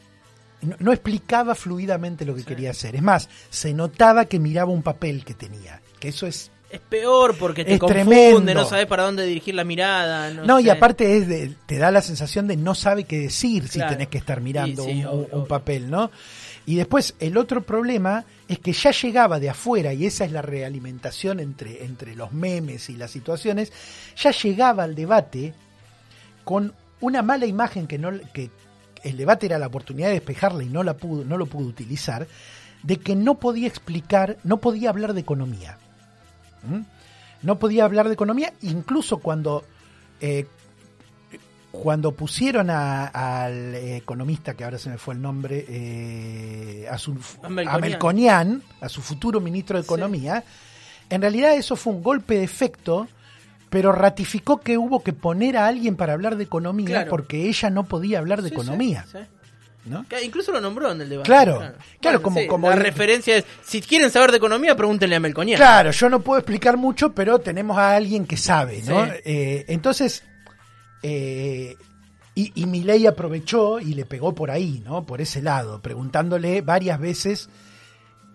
No, 0.63 0.77
no 0.79 0.93
explicaba 0.93 1.55
fluidamente 1.55 2.25
lo 2.25 2.35
que 2.35 2.45
quería 2.45 2.71
hacer. 2.71 2.95
Es 2.97 3.03
más, 3.03 3.29
se 3.51 3.75
notaba 3.75 4.25
que 4.27 4.39
miraba 4.39 4.71
un 4.73 4.83
papel 4.83 5.25
que 5.25 5.35
tenía. 5.35 5.81
Que 5.99 6.09
eso 6.09 6.27
es 6.27 6.51
Es 6.71 6.81
peor 6.81 7.37
porque 7.37 7.65
te 7.65 7.79
confunde, 7.79 8.05
tremendo. 8.05 8.55
no 8.55 8.65
sabes 8.65 8.87
para 8.87 9.03
dónde 9.03 9.27
dirigir 9.27 9.55
la 9.55 9.65
mirada. 9.65 10.31
No, 10.31 10.45
No, 10.45 10.61
y 10.61 10.71
aparte 10.71 11.17
es 11.19 11.29
de- 11.29 11.55
te 11.67 11.77
da 11.79 11.91
la 11.91 12.01
sensación 12.01 12.47
de 12.47 12.57
no 12.57 12.75
sabe 12.75 13.05
qué 13.05 13.19
decir 13.19 13.69
si 13.69 13.79
tenés 13.81 14.09
que 14.09 14.19
estar 14.19 14.41
mirando 14.41 14.85
Sí, 14.85 14.93
sí, 14.93 14.99
un, 15.01 15.07
obvio, 15.07 15.19
un 15.19 15.29
obvio. 15.33 15.45
papel, 15.49 15.91
¿no? 15.91 16.11
Y 16.65 16.77
después 16.77 17.15
el 17.19 17.37
otro 17.37 17.63
problema 17.63 18.25
es 18.49 18.61
que 18.61 18.73
ya 18.73 18.93
llegaba 18.93 19.41
de 19.41 19.51
afuera, 19.51 19.93
y 19.93 20.07
esa 20.07 20.25
es 20.25 20.31
la 20.33 20.43
realimentación 20.43 21.41
entre, 21.41 21.85
entre 21.85 22.15
los 22.15 22.33
memes 22.33 22.89
y 22.89 22.97
las 22.97 23.11
situaciones, 23.11 23.73
ya 24.17 24.31
llegaba 24.31 24.85
al 24.85 24.95
debate 24.95 25.53
con 26.45 26.73
una 27.01 27.21
mala 27.23 27.47
imagen 27.47 27.87
que 27.89 27.99
no 27.99 28.13
que 28.33 28.49
el 29.05 29.17
debate 29.17 29.47
era 29.47 29.59
la 29.59 29.67
oportunidad 29.69 30.09
de 30.09 30.15
despejarla 30.15 30.63
y 30.65 30.69
no 30.69 30.83
la 30.83 30.95
pudo, 30.95 31.25
no 31.25 31.37
lo 31.39 31.47
pudo 31.47 31.67
utilizar, 31.67 32.27
de 32.83 32.97
que 32.99 33.15
no 33.17 33.35
podía 33.37 33.69
explicar, 33.69 34.39
no 34.45 34.57
podía 34.59 34.91
hablar 34.91 35.13
de 35.15 35.21
economía. 35.21 35.79
¿Mm? 36.69 36.81
No 37.43 37.59
podía 37.59 37.85
hablar 37.85 38.07
de 38.09 38.15
economía, 38.15 38.53
incluso 38.63 39.19
cuando 39.19 39.65
eh, 40.21 40.47
cuando 41.73 42.13
pusieron 42.13 42.69
a- 42.71 43.07
al 43.07 43.75
economista, 43.75 44.55
que 44.55 44.63
ahora 44.65 44.79
se 44.79 44.91
me 44.91 44.99
fue 44.99 45.15
el 45.15 45.23
nombre, 45.23 45.65
eh, 45.69 46.87
a, 46.91 46.99
su, 46.99 47.17
A 47.43 47.47
a 47.47 47.79
Melconian. 47.79 48.63
A 48.81 48.89
su 48.91 49.01
futuro 49.01 49.41
ministro 49.41 49.79
de 49.79 49.83
Sí. 49.83 49.87
Economía, 49.87 50.45
en 51.09 51.21
realidad 51.23 51.55
eso 51.57 51.75
fue 51.75 51.95
un 51.95 52.03
golpe 52.03 52.35
de 52.37 52.45
efecto, 52.45 53.09
pero 53.73 53.91
ratificó 53.91 54.61
que 54.61 54.77
hubo 54.77 55.03
que 55.03 55.15
poner 55.15 55.57
a 55.57 55.67
alguien 55.67 55.97
para 55.97 56.13
hablar 56.13 56.37
de 56.37 56.45
economía 56.45 56.89
Claro. 56.89 57.11
porque 57.11 57.49
ella 57.49 57.71
no 57.71 57.85
podía 57.85 58.19
hablar 58.19 58.43
de 58.43 58.51
Sí, 58.51 58.55
economía. 58.55 59.07
sí, 59.11 59.17
sí. 59.19 59.25
¿no? 59.87 60.07
Que 60.09 60.23
Incluso 60.23 60.53
lo 60.53 60.61
nombró 60.61 60.93
en 60.93 61.01
el 61.01 61.09
debate. 61.09 61.27
Claro, 61.27 61.57
claro, 61.59 61.75
Bueno, 62.21 62.23
como- 62.23 62.47
como 62.47 62.69
la 62.69 62.75
el- 62.77 62.83
referencia 62.83 63.39
es, 63.39 63.45
si 63.65 63.81
quieren 63.81 64.11
saber 64.11 64.31
de 64.31 64.37
economía, 64.37 64.77
pregúntenle 64.77 65.17
a 65.17 65.21
Melconian. 65.21 65.57
Claro, 65.57 65.91
yo 65.91 66.09
no 66.11 66.21
puedo 66.21 66.39
explicar 66.39 66.77
mucho, 66.77 67.13
pero 67.15 67.39
tenemos 67.39 67.79
a 67.79 67.97
alguien 67.97 68.27
que 68.27 68.37
sabe, 68.37 68.83
¿no? 68.87 69.05
Eh, 69.25 69.65
entonces, 69.69 70.23
eh, 71.03 71.75
y, 72.35 72.53
y 72.55 72.67
Milei 72.67 73.07
aprovechó 73.07 73.81
y 73.81 73.95
le 73.95 74.05
pegó 74.05 74.35
por 74.35 74.51
ahí, 74.51 74.83
¿no? 74.85 75.05
Por 75.05 75.21
ese 75.21 75.43
lado, 75.43 75.81
preguntándole 75.81 76.61
varias 76.61 77.01
veces 77.01 77.49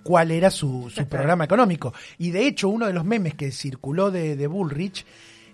cuál 0.07 0.31
era 0.31 0.49
su, 0.49 0.89
su 0.89 1.05
programa 1.05 1.43
económico. 1.43 1.93
Y 2.17 2.31
de 2.31 2.47
hecho, 2.47 2.69
uno 2.69 2.87
de 2.87 2.93
los 2.93 3.03
memes 3.03 3.35
que 3.35 3.51
circuló 3.51 4.09
de, 4.09 4.37
de 4.37 4.47
Bullrich 4.47 5.05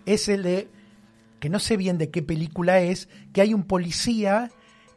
es 0.06 0.30
el 0.30 0.44
de, 0.44 0.68
que 1.40 1.50
no 1.50 1.58
sé 1.58 1.76
bien 1.76 1.98
de 1.98 2.12
qué 2.12 2.22
película 2.22 2.80
es, 2.80 3.10
que 3.34 3.42
hay 3.42 3.52
un 3.56 3.64
policía 3.64 4.52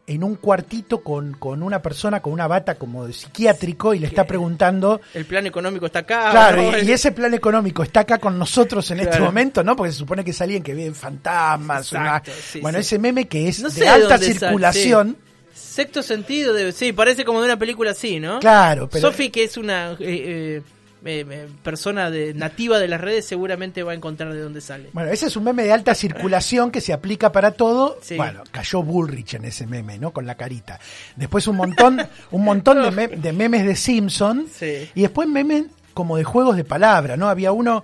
en 0.07 0.23
un 0.23 0.37
cuartito 0.37 1.03
con, 1.03 1.33
con 1.33 1.63
una 1.63 1.81
persona 1.81 2.21
con 2.21 2.33
una 2.35 2.47
bata 2.47 2.75
como 2.77 3.07
de 3.07 3.15
psiquiátrico 3.15 3.95
y 3.95 3.99
le 3.99 4.07
está 4.09 4.25
preguntando 4.25 5.01
El 5.15 5.25
plan 5.25 5.47
económico 5.47 5.87
está 5.87 6.01
acá. 6.01 6.31
Claro, 6.33 6.63
¿no? 6.71 6.79
y, 6.79 6.83
y 6.83 6.93
ese 6.93 7.11
plan 7.13 7.33
económico 7.33 7.83
está 7.83 8.01
acá 8.01 8.19
con 8.19 8.39
nosotros 8.39 8.91
en 8.91 9.01
este 9.01 9.19
momento, 9.19 9.65
¿no? 9.65 9.75
Porque 9.75 9.91
se 9.93 9.99
supone 9.99 10.23
que 10.23 10.33
es 10.33 10.41
alguien 10.43 10.63
que 10.63 10.75
ve 10.75 10.93
fantasmas. 10.93 11.93
Exacto, 11.93 12.31
una- 12.31 12.41
sí, 12.43 12.61
bueno, 12.61 12.79
sí. 12.79 12.83
ese 12.83 12.99
meme 12.99 13.27
que 13.27 13.49
es 13.49 13.61
No 13.63 13.71
sé 13.71 13.81
de 13.81 13.87
de 13.87 13.91
alta 13.91 14.19
circulación. 14.19 15.17
Sexto 15.57 16.03
sentido, 16.03 16.53
de, 16.53 16.73
sí, 16.73 16.93
parece 16.93 17.25
como 17.25 17.41
de 17.41 17.47
una 17.47 17.59
película 17.59 17.93
así, 17.93 18.21
¿no? 18.21 18.39
Claro, 18.41 18.89
pero 18.89 19.09
Sofi, 19.09 19.31
que 19.31 19.45
es 19.45 19.57
una 19.57 19.93
eh, 19.93 19.97
eh, 20.01 20.63
eh, 21.05 21.25
eh, 21.31 21.49
persona 21.63 22.11
de, 22.11 22.35
nativa 22.35 22.79
de 22.79 22.89
las 22.89 23.01
redes, 23.01 23.25
seguramente 23.27 23.83
va 23.83 23.93
a 23.93 23.95
encontrar 23.95 24.33
de 24.33 24.41
dónde 24.41 24.61
sale. 24.61 24.91
bueno, 24.93 25.11
ese 25.11 25.27
es 25.27 25.37
un 25.37 25.45
meme 25.45 25.65
de 25.65 25.73
alta 25.73 25.95
circulación 25.95 26.71
que 26.71 26.81
se 26.81 26.93
aplica 26.93 27.31
para 27.33 27.53
todo. 27.53 27.99
Sí. 28.03 28.17
Bueno, 28.17 28.43
cayó 28.51 28.83
Bullrich 28.83 29.35
en 29.35 29.45
ese 29.47 29.67
meme, 29.67 29.99
¿no? 29.99 30.11
Con 30.13 30.27
la 30.27 30.35
carita. 30.35 30.79
Después 31.17 31.47
un 31.47 31.57
montón, 31.57 32.01
un 32.31 32.45
montón 32.45 32.83
de, 32.83 32.91
me- 32.93 33.09
de 33.09 33.33
memes 33.33 33.65
de 33.65 33.77
Simpson. 33.77 34.47
Sí. 34.53 34.89
Y 34.95 35.03
después 35.03 35.29
memes 35.29 35.65
como 35.95 36.17
de 36.17 36.25
juegos 36.25 36.57
de 36.57 36.65
palabra, 36.65 37.17
¿no? 37.17 37.29
Había 37.29 37.53
uno, 37.53 37.83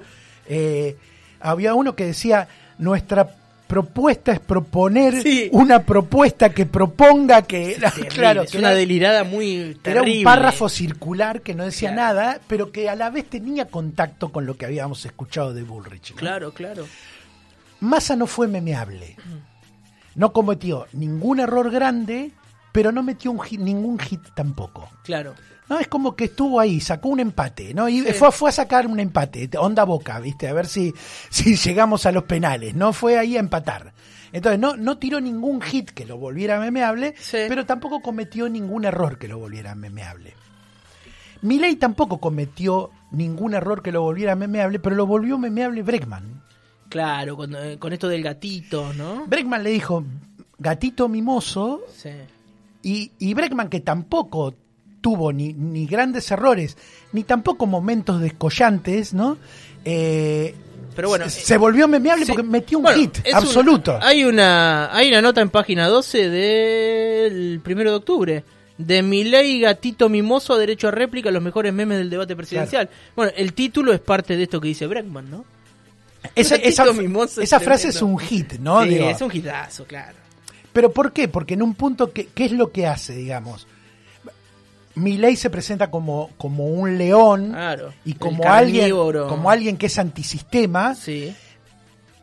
eh, 0.49 0.97
había 1.41 1.75
uno 1.75 1.95
que 1.97 2.05
decía, 2.07 2.49
nuestra 2.79 3.37
propuesta 3.73 4.33
es 4.33 4.41
proponer 4.41 5.23
Sí. 5.23 5.49
una 5.53 5.83
propuesta 5.83 6.51
que 6.51 6.67
proponga 6.67 7.41
que... 7.43 7.77
Claro, 8.11 8.43
es 8.43 8.51
que 8.51 8.59
una 8.59 8.69
era- 8.69 8.77
delirada 8.77 9.25
muy 9.25 9.57
era 9.57 9.79
terrible. 9.81 10.19
un 10.19 10.25
párrafo 10.25 10.69
circular 10.69 11.41
que 11.41 11.55
no 11.55 11.65
decía 11.65 11.93
Claro. 11.95 12.15
nada, 12.19 12.41
pero 12.47 12.71
que 12.71 12.91
a 12.91 12.95
la 12.97 13.09
vez 13.09 13.25
tenía 13.31 13.69
contacto 13.69 14.31
con 14.31 14.45
lo 14.45 14.59
que 14.59 14.67
habíamos 14.67 15.07
escuchado 15.07 15.55
de 15.55 15.63
Bullrich. 15.63 16.11
¿no? 16.11 16.17
Claro, 16.17 16.53
claro. 16.53 16.87
Massa 17.81 18.15
no 18.15 18.27
fue 18.27 18.47
memeable. 18.47 19.17
No 20.15 20.33
cometió 20.35 20.87
ningún 20.93 21.41
error 21.41 21.71
grande, 21.71 22.31
pero 22.73 22.93
no 22.93 23.03
metió 23.03 23.31
un 23.31 23.39
hit- 23.39 23.59
ningún 23.59 23.99
hit 23.99 24.21
tampoco. 24.35 24.91
Claro. 25.03 25.35
No, 25.73 25.79
es 25.81 25.89
como 25.89 26.15
que 26.15 26.25
estuvo 26.25 26.61
ahí, 26.61 26.81
sacó 26.81 27.09
un 27.09 27.21
empate, 27.21 27.73
¿no? 27.73 27.89
Y 27.89 28.03
fue, 28.13 28.31
fue 28.31 28.51
a 28.51 28.53
sacar 28.53 28.87
un 28.87 29.01
empate, 29.01 29.49
onda 29.59 29.85
boca, 29.85 30.21
¿viste? 30.21 30.47
A 30.49 30.53
ver 30.53 30.67
si, 30.67 30.93
si 31.31 31.57
llegamos 31.57 32.05
a 32.05 32.13
los 32.13 32.25
penales, 32.25 32.75
¿no? 32.75 32.93
Fue 32.93 33.19
ahí 33.19 33.39
a 33.39 33.41
empatar. 33.41 33.95
Entonces, 34.35 34.59
no, 34.61 34.77
no 34.77 34.99
tiró 34.99 35.19
ningún 35.19 35.63
hit 35.63 35.91
que 35.91 36.05
lo 36.05 36.19
volviera 36.19 36.61
memeable, 36.61 37.15
Sí. 37.19 37.39
pero 37.49 37.65
tampoco 37.65 38.01
cometió 38.03 38.51
ningún 38.51 38.85
error 38.85 39.17
que 39.19 39.29
lo 39.29 39.39
volviera 39.39 39.75
memeable. 39.75 40.35
Milei 41.41 41.77
tampoco 41.77 42.19
cometió 42.19 42.91
ningún 43.11 43.55
error 43.55 43.83
que 43.83 43.93
lo 43.93 44.03
volviera 44.03 44.37
memeable, 44.37 44.79
pero 44.79 44.95
lo 44.95 45.07
volvió 45.07 45.39
memeable 45.39 45.83
Bregman. 45.83 46.43
Claro, 46.91 47.37
con, 47.37 47.57
eh, 47.57 47.79
con 47.79 47.95
esto 47.95 48.09
del 48.09 48.23
gatito, 48.23 48.93
¿no? 48.93 49.25
Bregman 49.27 49.63
le 49.63 49.71
dijo, 49.71 50.05
gatito 50.59 51.09
mimoso, 51.09 51.81
Sí. 51.97 52.11
y, 52.83 53.13
y 53.19 53.35
Bregman 53.35 53.69
que 53.71 53.81
tampoco 53.81 54.55
tuvo 55.03 55.33
ni, 55.35 55.53
ni 55.53 55.87
grandes 55.87 56.31
errores, 56.31 56.79
ni 57.13 57.25
tampoco 57.25 57.67
momentos 57.67 58.21
descollantes, 58.23 59.13
¿no? 59.13 59.37
Eh, 59.85 60.55
Pero 60.97 61.09
bueno, 61.11 61.29
se, 61.29 61.41
se 61.41 61.59
volvió 61.59 61.87
memeable 61.89 62.25
Sí. 62.25 62.33
porque 62.33 62.49
metió 62.49 62.79
un 62.79 62.85
Bueno, 62.85 62.99
hit 63.01 63.19
absoluto. 63.35 63.99
hay 64.01 64.25
una 64.25 64.95
hay 64.97 65.09
una 65.09 65.21
nota 65.21 65.41
en 65.43 65.51
página 65.51 65.89
12 65.89 66.31
del 66.31 67.61
primero 67.63 67.91
de 67.91 67.97
octubre. 67.97 68.45
De 68.79 69.03
Milei 69.03 69.61
Gatito 69.61 70.09
Mimoso 70.09 70.55
a 70.55 70.59
derecho 70.59 70.89
a 70.89 70.91
réplica, 70.91 71.31
los 71.31 71.43
mejores 71.43 71.73
memes 71.73 71.99
del 71.99 72.09
debate 72.11 72.35
presidencial. 72.35 72.89
Bueno, 73.15 73.31
el 73.37 73.53
título 73.53 73.93
es 73.93 74.01
parte 74.01 74.37
de 74.37 74.45
esto 74.45 74.61
que 74.61 74.69
dice 74.69 74.87
Bregman, 74.87 75.31
¿no? 75.31 75.45
esa 76.35 76.55
esa- 76.57 76.85
es 76.85 77.39
esa 77.39 77.61
frase 77.61 77.89
es 77.89 78.01
un 78.01 78.19
hit, 78.19 78.55
¿no? 78.61 78.83
Sí, 78.83 78.89
Digo, 78.91 79.09
es 79.11 79.21
un 79.21 79.31
hitazo, 79.37 79.85
claro. 79.85 80.17
Pero 80.73 80.91
¿por 80.91 81.13
qué? 81.13 81.29
Porque 81.29 81.55
en 81.55 81.63
un 81.63 81.75
punto, 81.75 82.13
¿qué, 82.13 82.29
qué 82.35 82.47
es 82.47 82.53
lo 82.53 82.71
que 82.73 82.87
hace, 82.87 83.15
digamos? 83.15 83.67
Milei 84.95 85.37
se 85.37 85.49
presenta 85.51 85.91
como, 85.91 86.31
como 86.37 86.67
un 86.67 86.99
león 86.99 87.51
Claro. 87.51 87.93
y 88.05 88.15
como 88.15 88.45
alguien, 88.51 88.91
como 88.91 89.51
alguien 89.51 89.77
que 89.77 89.87
es 89.87 89.99
antisistema. 89.99 90.95
Sí. 90.95 91.35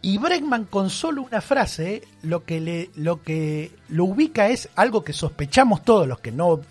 Y 0.02 0.18
Bregman 0.18 0.66
con 0.66 0.90
solo 0.90 1.24
una 1.24 1.42
frase 1.42 2.04
lo 2.22 2.46
que 2.46 2.62
le, 2.62 2.90
lo 2.96 3.22
que 3.22 3.72
lo 3.90 4.06
ubica 4.06 4.48
es 4.48 4.70
algo 4.76 5.04
que 5.04 5.12
sospechamos 5.14 5.84
todos 5.84 6.08
los 6.08 6.20
que 6.20 6.32
no, 6.32 6.62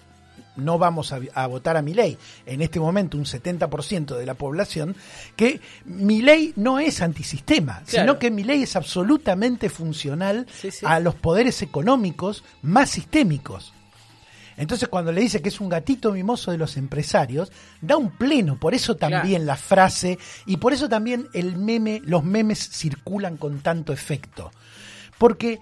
no 0.56 0.78
vamos 0.78 1.12
a, 1.12 1.20
a 1.34 1.46
votar 1.46 1.76
a 1.76 1.82
Milei, 1.82 2.16
en 2.46 2.62
este 2.62 2.80
momento 2.80 3.18
un 3.18 3.24
70% 3.26 4.16
de 4.16 4.24
la 4.24 4.32
población, 4.34 4.96
que 5.36 5.60
Milei 5.84 6.54
no 6.56 6.78
es 6.78 7.02
antisistema, 7.02 7.82
Claro. 7.86 8.06
sino 8.06 8.18
que 8.18 8.30
Milei 8.30 8.62
es 8.62 8.76
absolutamente 8.76 9.68
funcional 9.68 10.46
Sí, 10.50 10.70
sí. 10.70 10.86
a 10.88 10.98
los 10.98 11.14
poderes 11.14 11.60
económicos 11.60 12.44
más 12.62 12.88
sistémicos. 12.88 13.74
Entonces 14.58 14.88
cuando 14.88 15.12
le 15.12 15.20
dice 15.22 15.40
que 15.40 15.48
es 15.48 15.60
un 15.60 15.68
gatito 15.68 16.12
mimoso 16.12 16.50
de 16.50 16.58
los 16.58 16.76
empresarios, 16.76 17.50
da 17.80 17.96
un 17.96 18.10
pleno, 18.10 18.58
por 18.58 18.74
eso 18.74 18.96
también 18.96 19.46
la 19.46 19.56
frase 19.56 20.18
y 20.46 20.56
por 20.58 20.72
eso 20.72 20.88
también 20.88 21.28
el 21.32 21.56
meme, 21.56 22.02
los 22.04 22.24
memes 22.24 22.58
circulan 22.58 23.36
con 23.36 23.60
tanto 23.60 23.92
efecto. 23.92 24.50
Porque 25.16 25.60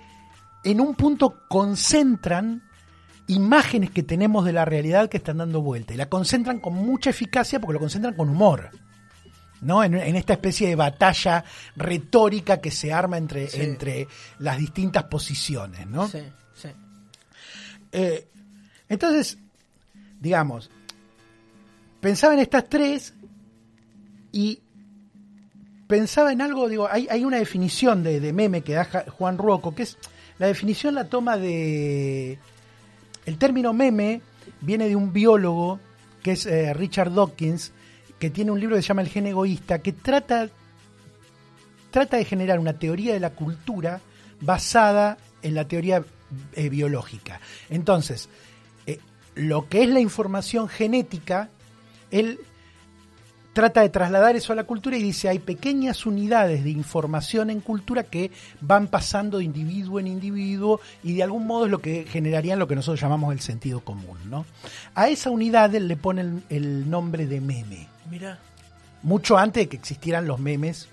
en 0.64 0.80
un 0.80 0.94
punto 0.94 1.42
concentran 1.48 2.62
imágenes 3.28 3.90
que 3.90 4.02
tenemos 4.02 4.44
de 4.44 4.52
la 4.52 4.64
realidad 4.64 5.08
que 5.08 5.16
están 5.18 5.38
dando 5.38 5.60
vuelta 5.60 5.92
y 5.94 5.96
la 5.96 6.08
concentran 6.08 6.58
con 6.60 6.74
mucha 6.74 7.10
eficacia 7.10 7.60
porque 7.60 7.74
lo 7.74 7.80
concentran 7.80 8.14
con 8.14 8.28
humor. 8.30 8.70
¿no? 9.62 9.82
En, 9.82 9.94
en 9.94 10.16
esta 10.16 10.34
especie 10.34 10.68
de 10.68 10.74
batalla 10.76 11.42
retórica 11.76 12.60
que 12.60 12.70
se 12.70 12.92
arma 12.92 13.16
entre, 13.16 13.48
Sí. 13.48 13.60
entre 13.62 14.06
las 14.38 14.58
distintas 14.58 15.04
posiciones, 15.04 15.86
¿no? 15.86 16.06
Sí, 16.08 16.20
sí. 16.54 16.68
Eh, 17.92 18.28
entonces, 18.88 19.38
digamos, 20.20 20.70
pensaba 22.00 22.34
en 22.34 22.40
estas 22.40 22.68
tres 22.68 23.14
y 24.32 24.60
pensaba 25.86 26.32
en 26.32 26.40
algo, 26.40 26.68
digo, 26.68 26.88
hay, 26.90 27.24
una 27.24 27.38
definición 27.38 28.02
de, 28.02 28.32
meme 28.32 28.62
que 28.62 28.74
da 28.74 28.84
Juan 28.84 29.38
Ruoco, 29.38 29.74
que 29.74 29.84
es, 29.84 29.96
la 30.38 30.46
definición 30.46 30.94
la 30.94 31.08
toma 31.08 31.36
de, 31.36 32.38
el 33.24 33.38
término 33.38 33.72
meme 33.72 34.20
viene 34.60 34.88
de 34.88 34.96
un 34.96 35.12
biólogo 35.12 35.80
que 36.22 36.32
es 36.32 36.46
eh, 36.46 36.74
Richard 36.74 37.12
Dawkins, 37.12 37.72
que 38.18 38.30
tiene 38.30 38.50
un 38.50 38.58
libro 38.58 38.76
que 38.76 38.82
se 38.82 38.88
llama 38.88 39.02
El 39.02 39.08
gen 39.08 39.26
egoísta, 39.26 39.80
que 39.80 39.92
trata, 39.92 40.48
trata 41.90 42.16
de 42.16 42.24
generar 42.24 42.58
una 42.58 42.72
teoría 42.72 43.12
de 43.12 43.20
la 43.20 43.30
cultura 43.30 44.00
basada 44.40 45.18
en 45.42 45.54
la 45.54 45.68
teoría 45.68 46.04
eh, 46.54 46.68
biológica. 46.68 47.40
Entonces, 47.70 48.28
lo 49.36 49.68
que 49.68 49.84
es 49.84 49.90
la 49.90 50.00
información 50.00 50.68
genética, 50.68 51.50
él 52.10 52.40
trata 53.52 53.80
de 53.80 53.88
trasladar 53.88 54.36
eso 54.36 54.52
a 54.52 54.56
la 54.56 54.64
cultura 54.64 54.98
y 54.98 55.02
dice 55.02 55.30
hay 55.30 55.38
pequeñas 55.38 56.04
unidades 56.04 56.62
de 56.62 56.70
información 56.70 57.48
en 57.48 57.60
cultura 57.60 58.02
que 58.02 58.30
van 58.60 58.88
pasando 58.88 59.38
de 59.38 59.44
individuo 59.44 59.98
en 59.98 60.08
individuo 60.08 60.80
y 61.02 61.14
de 61.14 61.22
algún 61.22 61.46
modo 61.46 61.64
es 61.64 61.70
lo 61.70 61.78
que 61.78 62.04
generarían 62.04 62.58
lo 62.58 62.68
que 62.68 62.74
nosotros 62.74 63.00
llamamos 63.00 63.32
el 63.32 63.40
sentido 63.40 63.80
común. 63.80 64.18
¿no? 64.28 64.44
A 64.94 65.08
esa 65.08 65.30
unidad 65.30 65.74
él 65.74 65.88
le 65.88 65.96
pone 65.96 66.20
el, 66.20 66.42
el 66.50 66.90
nombre 66.90 67.26
de 67.26 67.40
meme, 67.40 67.88
Mira. 68.10 68.38
mucho 69.02 69.38
antes 69.38 69.64
de 69.64 69.68
que 69.70 69.76
existieran 69.78 70.26
los 70.26 70.38
memes 70.38 70.88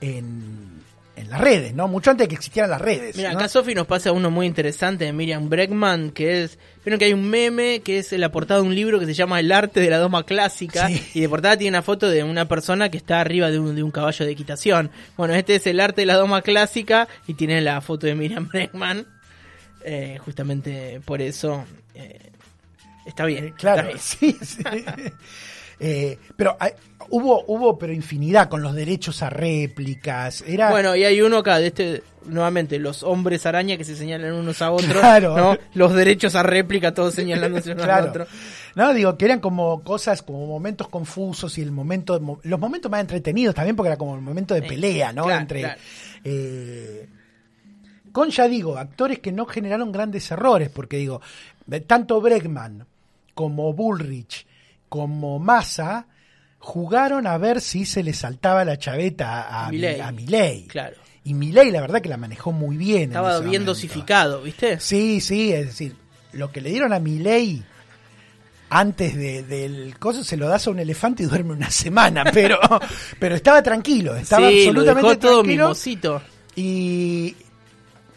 en, 0.00 0.84
en 1.18 1.30
las 1.30 1.40
redes, 1.40 1.74
¿no? 1.74 1.88
Mucho 1.88 2.10
antes 2.10 2.24
de 2.24 2.28
que 2.28 2.34
existieran 2.36 2.70
las 2.70 2.80
redes. 2.80 3.16
Mira, 3.16 3.32
¿no? 3.32 3.38
acá 3.38 3.48
Sofi 3.48 3.74
nos 3.74 3.86
pasa 3.86 4.12
uno 4.12 4.30
muy 4.30 4.46
interesante 4.46 5.04
de 5.04 5.12
Miriam 5.12 5.48
Bregman, 5.48 6.10
que 6.10 6.44
es, 6.44 6.58
vieron 6.84 6.98
que 6.98 7.06
hay 7.06 7.12
un 7.12 7.28
meme 7.28 7.80
que 7.80 7.98
es 7.98 8.12
la 8.12 8.30
portada 8.30 8.60
de 8.60 8.66
un 8.66 8.74
libro 8.74 8.98
que 8.98 9.06
se 9.06 9.14
llama 9.14 9.40
El 9.40 9.52
arte 9.52 9.80
de 9.80 9.90
la 9.90 9.98
doma 9.98 10.24
clásica, 10.24 10.88
Sí. 10.88 11.02
y 11.14 11.20
de 11.20 11.28
portada 11.28 11.56
tiene 11.56 11.76
una 11.76 11.82
foto 11.82 12.08
de 12.08 12.22
una 12.24 12.46
persona 12.46 12.90
que 12.90 12.96
está 12.96 13.20
arriba 13.20 13.50
de 13.50 13.58
un, 13.58 13.74
de 13.74 13.82
un 13.82 13.90
caballo 13.90 14.24
de 14.24 14.32
equitación. 14.32 14.90
Bueno, 15.16 15.34
este 15.34 15.56
es 15.56 15.66
el 15.66 15.80
arte 15.80 16.02
de 16.02 16.06
la 16.06 16.14
doma 16.14 16.42
clásica 16.42 17.08
y 17.26 17.34
tiene 17.34 17.60
la 17.60 17.80
foto 17.80 18.06
de 18.06 18.14
Miriam 18.14 18.48
Bregman, 18.52 19.06
eh, 19.84 20.18
justamente 20.24 21.00
por 21.04 21.20
eso 21.22 21.64
eh, 21.94 22.30
está 23.06 23.24
bien. 23.24 23.54
Claro, 23.58 23.88
está 23.88 24.20
bien. 24.20 24.38
sí, 24.44 24.44
sí. 24.44 24.62
Eh, 25.80 26.18
pero 26.36 26.56
hay- 26.58 26.72
hubo, 27.10 27.44
hubo 27.46 27.78
pero 27.78 27.92
infinidad 27.92 28.48
con 28.48 28.62
los 28.62 28.74
derechos 28.74 29.22
a 29.22 29.30
réplicas. 29.30 30.42
Era, 30.46 30.70
Bueno, 30.70 30.96
y 30.96 31.04
hay 31.04 31.20
uno 31.20 31.38
acá 31.38 31.58
de 31.58 31.68
este, 31.68 32.02
nuevamente, 32.26 32.78
los 32.78 33.02
hombres 33.02 33.46
araña 33.46 33.76
que 33.76 33.84
se 33.84 33.94
señalan 33.96 34.32
unos 34.34 34.60
a 34.62 34.70
otros, 34.72 34.90
Claro. 35.00 35.36
¿no? 35.36 35.56
Los 35.74 35.94
derechos 35.94 36.34
a 36.34 36.42
réplica, 36.42 36.92
todos 36.94 37.14
señalándose 37.14 37.72
unos 37.72 37.86
a 37.86 38.04
otros. 38.04 38.28
No, 38.74 38.92
digo, 38.94 39.16
que 39.16 39.24
eran 39.24 39.40
como 39.40 39.82
cosas, 39.82 40.22
como 40.22 40.46
momentos 40.46 40.88
confusos 40.88 41.56
y 41.58 41.62
el 41.62 41.72
momento, 41.72 42.18
mo- 42.20 42.40
los 42.42 42.60
momentos 42.60 42.90
más 42.90 43.00
entretenidos 43.00 43.54
también 43.54 43.74
porque 43.74 43.88
era 43.88 43.96
como 43.96 44.14
el 44.14 44.20
momento 44.20 44.54
de 44.54 44.62
pelea, 44.62 45.12
¿no? 45.12 45.24
claro, 45.24 45.40
Entre, 45.40 45.76
eh, 46.24 47.08
con, 48.12 48.30
ya 48.30 48.48
digo, 48.48 48.76
actores 48.78 49.18
que 49.20 49.32
no 49.32 49.46
generaron 49.46 49.92
grandes 49.92 50.30
errores, 50.30 50.68
porque 50.70 50.96
digo, 50.98 51.20
tanto 51.86 52.20
Bregman 52.20 52.86
como 53.34 53.72
Bullrich 53.72 54.46
como 54.88 55.38
Massa 55.38 56.06
jugaron 56.58 57.26
a 57.26 57.38
ver 57.38 57.60
si 57.60 57.86
se 57.86 58.02
le 58.02 58.12
saltaba 58.12 58.64
la 58.64 58.78
chaveta 58.78 59.42
a, 59.42 59.66
a, 59.66 59.70
Milei. 59.70 60.00
a 60.00 60.12
Milei. 60.12 60.66
Claro. 60.66 60.96
Y 61.24 61.34
Milei, 61.34 61.70
la 61.70 61.80
verdad 61.80 62.00
que 62.00 62.08
la 62.08 62.16
manejó 62.16 62.52
muy 62.52 62.76
bien. 62.76 63.02
en 63.04 63.08
Estaba 63.10 63.32
bien 63.38 63.44
momento. 63.46 63.64
dosificado, 63.72 64.42
¿viste? 64.42 64.80
Sí, 64.80 65.20
sí, 65.20 65.52
es 65.52 65.66
decir, 65.66 65.94
lo 66.32 66.50
que 66.50 66.60
le 66.60 66.70
dieron 66.70 66.92
a 66.92 66.98
Milei 66.98 67.62
antes 68.70 69.16
de- 69.16 69.42
del 69.44 69.98
coso 69.98 70.22
se 70.24 70.36
lo 70.36 70.46
das 70.48 70.66
a 70.66 70.70
un 70.70 70.78
elefante 70.78 71.22
y 71.22 71.26
duerme 71.26 71.52
una 71.54 71.70
semana, 71.70 72.24
pero, 72.32 72.58
pero 73.18 73.34
estaba 73.34 73.62
tranquilo, 73.62 74.14
estaba 74.16 74.48
sí, 74.48 74.66
absolutamente 74.66 75.16
todo 75.16 75.42
mimosito. 75.44 76.20
y 76.54 77.34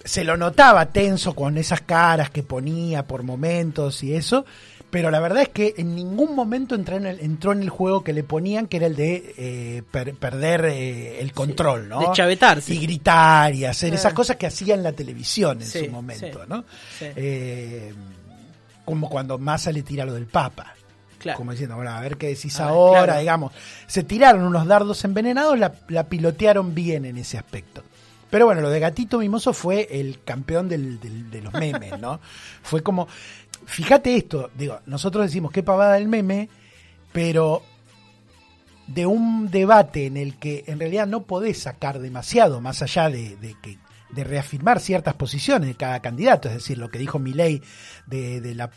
se 0.03 0.23
lo 0.23 0.36
notaba 0.36 0.88
tenso 0.88 1.34
con 1.36 1.57
esas 1.57 1.81
caras 1.81 2.31
que 2.31 2.43
ponía 2.43 3.05
por 3.07 3.23
momentos 3.23 4.03
y 4.03 4.13
eso, 4.13 4.45
pero 4.91 5.10
la 5.10 5.19
verdad 5.19 5.41
es 5.43 5.49
que 5.49 5.73
en 5.77 5.95
ningún 5.95 6.36
momento 6.36 6.75
entró 6.75 6.97
en 6.97 7.06
el, 7.08 7.19
entró 7.21 7.54
en 7.54 7.62
el 7.63 7.69
juego 7.69 8.04
que 8.04 8.13
le 8.13 8.23
ponían, 8.23 8.67
que 8.67 8.77
era 8.77 8.86
el 8.88 8.95
de 8.95 9.34
eh, 9.38 9.84
per- 9.89 10.13
perder 10.15 10.65
eh, 10.65 11.19
el 11.21 11.34
control, 11.34 11.89
¿no? 11.89 11.99
de 12.01 12.08
chavetarse. 12.13 12.73
Y 12.75 12.77
gritar 12.80 13.56
y 13.56 13.65
hacer 13.65 13.91
Ah. 13.93 13.95
esas 13.95 14.13
cosas 14.13 14.36
que 14.36 14.45
hacía 14.47 14.75
en 14.75 14.84
la 14.84 14.91
televisión 14.93 15.62
en 15.62 15.67
Sí, 15.67 15.86
su 15.86 15.91
momento, 15.91 16.25
sí, 16.43 16.45
¿no? 16.47 16.63
sí. 16.99 17.06
Eh, 17.15 17.93
como 18.86 19.10
cuando 19.10 19.38
Massa 19.38 19.71
le 19.71 19.82
tira 19.84 20.06
lo 20.06 20.13
del 20.13 20.25
Papa. 20.27 20.73
Claro. 21.19 21.38
Como 21.38 21.51
diciendo, 21.51 21.75
bueno, 21.75 21.91
a 21.91 22.01
ver 22.01 22.17
qué 22.17 22.27
decís 22.30 22.60
ahora, 22.60 23.04
claro. 23.04 23.19
digamos. 23.19 23.54
Se 23.88 24.04
tiraron 24.04 24.43
unos 24.43 24.65
dardos 24.65 25.06
envenenados, 25.06 25.58
la, 25.58 25.71
la 25.89 26.06
pilotearon 26.08 26.73
bien 26.73 27.06
en 27.06 27.17
ese 27.17 27.38
aspecto. 27.38 27.84
Pero 28.32 28.45
bueno, 28.45 28.62
lo 28.62 28.69
de 28.69 28.80
Gatito 28.80 29.19
Mimoso 29.19 29.54
fue 29.54 29.88
el 29.91 30.23
campeón 30.23 30.67
del- 30.67 30.99
del- 30.99 31.30
de 31.30 31.41
los 31.41 31.54
memes, 31.54 31.99
¿no? 31.99 32.19
fue 32.63 32.82
como, 32.82 33.08
fíjate 33.65 34.15
esto, 34.15 34.50
digo, 34.56 34.80
nosotros 34.86 35.26
decimos 35.26 35.52
qué 35.52 35.63
pavada 35.63 35.97
el 35.97 36.08
meme, 36.08 36.50
pero 37.12 37.63
de 38.88 39.06
un 39.06 39.50
debate 39.50 40.06
en 40.06 40.17
el 40.17 40.36
que 40.38 40.63
en 40.67 40.80
realidad 40.80 41.08
no 41.08 41.24
podés 41.24 41.60
sacar 41.60 42.00
demasiado 42.00 42.62
más 42.62 42.82
allá 42.82 43.10
de, 43.10 43.38
que 43.62 43.78
de 44.10 44.24
reafirmar 44.24 44.80
ciertas 44.80 45.13
posiciones 45.13 45.67
de 45.67 45.76
cada 45.76 46.02
candidato, 46.02 46.50
es 46.50 46.56
decir, 46.56 46.78
lo 46.78 46.89
que 46.89 47.00
dijo 47.00 47.19
Milei 47.19 47.62
de 48.08 48.54
la 48.56 48.69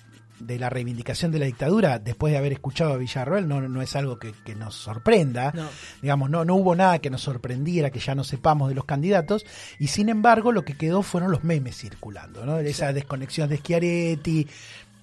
de 0.46 0.58
la 0.58 0.68
reivindicación 0.70 1.30
de 1.32 1.38
la 1.38 1.46
dictadura 1.46 1.98
después 1.98 2.32
de 2.32 2.38
haber 2.38 2.52
escuchado 2.52 2.92
a 2.92 2.96
Villarroel 2.96 3.48
no, 3.48 3.60
no 3.60 3.82
es 3.82 3.96
algo 3.96 4.18
que, 4.18 4.32
que 4.44 4.54
nos 4.54 4.74
sorprenda 4.74 5.52
No. 5.54 5.68
digamos 6.02 6.30
no 6.30 6.44
no 6.44 6.54
hubo 6.54 6.74
nada 6.74 6.98
que 6.98 7.10
nos 7.10 7.22
sorprendiera 7.22 7.90
que 7.90 7.98
ya 8.00 8.14
no 8.14 8.24
sepamos 8.24 8.68
de 8.68 8.74
los 8.74 8.84
candidatos 8.84 9.44
y 9.78 9.88
sin 9.88 10.08
embargo 10.08 10.52
lo 10.52 10.64
que 10.64 10.76
quedó 10.76 11.02
fueron 11.02 11.30
los 11.30 11.44
memes 11.44 11.76
circulando 11.76 12.44
no 12.46 12.58
esa 12.58 12.92
desconexión 12.92 13.48
de 13.48 13.56
Schiaretti 13.58 14.46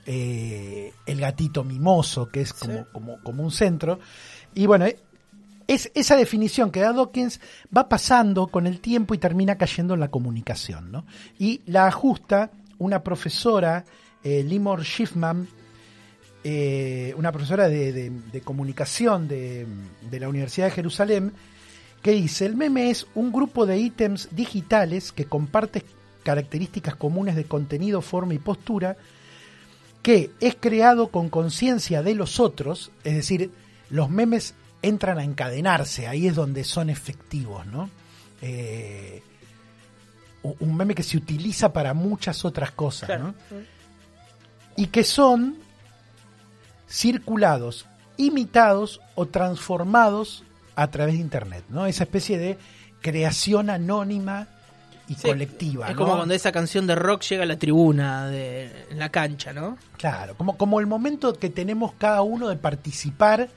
eh, 0.05 0.93
el 1.05 1.19
gatito 1.19 1.63
mimoso 1.63 2.27
que 2.29 2.41
es 2.41 2.53
como, 2.53 2.73
Sí. 2.73 2.79
como, 2.91 3.19
como 3.21 3.43
un 3.43 3.51
centro 3.51 3.99
y 4.55 4.65
bueno 4.65 4.85
eh, 4.85 4.97
es, 5.67 5.91
esa 5.93 6.15
definición 6.15 6.71
que 6.71 6.81
da 6.81 6.91
Dawkins 6.91 7.39
va 7.75 7.87
pasando 7.87 8.47
con 8.47 8.67
el 8.67 8.81
tiempo 8.81 9.13
y 9.13 9.19
termina 9.19 9.57
cayendo 9.57 9.93
en 9.93 10.01
la 10.01 10.09
comunicación, 10.09 10.91
¿no? 10.91 11.05
Y 11.39 11.61
la 11.65 11.87
ajusta 11.87 12.51
una 12.77 13.03
profesora, 13.03 13.85
eh, 14.23 14.43
Limor 14.43 14.83
Schiffman, 14.83 15.47
eh, 16.43 17.13
una 17.17 17.31
profesora 17.31 17.67
de, 17.67 17.91
de- 17.91 18.09
de 18.09 18.41
comunicación 18.41 19.27
de, 19.27 19.65
de 20.09 20.19
la 20.19 20.27
Universidad 20.29 20.67
de 20.67 20.71
Jerusalén, 20.71 21.33
que 22.01 22.11
dice, 22.11 22.45
el 22.47 22.55
meme 22.55 22.89
es 22.89 23.05
un 23.13 23.31
grupo 23.31 23.65
de 23.67 23.77
ítems 23.77 24.29
digitales 24.31 25.11
que 25.11 25.25
comparte 25.25 25.83
características 26.23 26.95
comunes 26.95 27.35
de 27.35 27.45
contenido, 27.45 28.01
forma 28.01 28.33
y 28.33 28.39
postura, 28.39 28.97
que 30.01 30.31
es 30.39 30.55
creado 30.59 31.09
con 31.09 31.29
conciencia 31.29 32.01
de 32.01 32.15
los 32.15 32.39
otros, 32.39 32.91
es 33.03 33.13
decir, 33.15 33.51
los 33.91 34.09
memes 34.09 34.55
entran 34.81 35.19
a 35.19 35.23
encadenarse, 35.23 36.07
ahí 36.07 36.25
es 36.25 36.33
donde 36.35 36.63
son 36.63 36.89
efectivos, 36.89 37.67
¿no? 37.67 37.87
Eh, 38.41 39.21
un 40.43 40.75
meme 40.75 40.95
que 40.95 41.03
se 41.03 41.17
utiliza 41.17 41.71
para 41.71 41.93
muchas 41.93 42.43
otras 42.45 42.71
cosas, 42.71 43.05
Claro. 43.07 43.25
¿no? 43.25 43.35
Y 44.75 44.87
que 44.87 45.03
son 45.03 45.57
circulados, 46.87 47.85
imitados 48.17 49.01
o 49.15 49.27
transformados 49.27 50.43
a 50.75 50.87
través 50.89 51.15
de 51.15 51.21
Internet, 51.21 51.63
¿no? 51.69 51.85
Esa 51.85 52.03
especie 52.03 52.37
de 52.37 52.57
creación 53.01 53.69
anónima 53.69 54.47
y 55.07 55.15
Sí, 55.15 55.27
colectiva. 55.27 55.87
Es 55.87 55.95
¿no? 55.95 55.97
como 55.97 56.15
cuando 56.15 56.33
esa 56.33 56.51
canción 56.51 56.87
de 56.87 56.95
rock 56.95 57.23
llega 57.23 57.43
a 57.43 57.45
la 57.45 57.57
tribuna, 57.57 58.27
de, 58.27 58.87
en 58.89 58.99
la 58.99 59.09
cancha, 59.09 59.51
¿no? 59.53 59.77
Claro, 59.97 60.35
como, 60.35 60.57
como 60.57 60.79
el 60.79 60.87
momento 60.87 61.33
que 61.33 61.49
tenemos 61.49 61.93
cada 61.97 62.21
uno 62.21 62.47
de 62.47 62.55
participar 62.55 63.49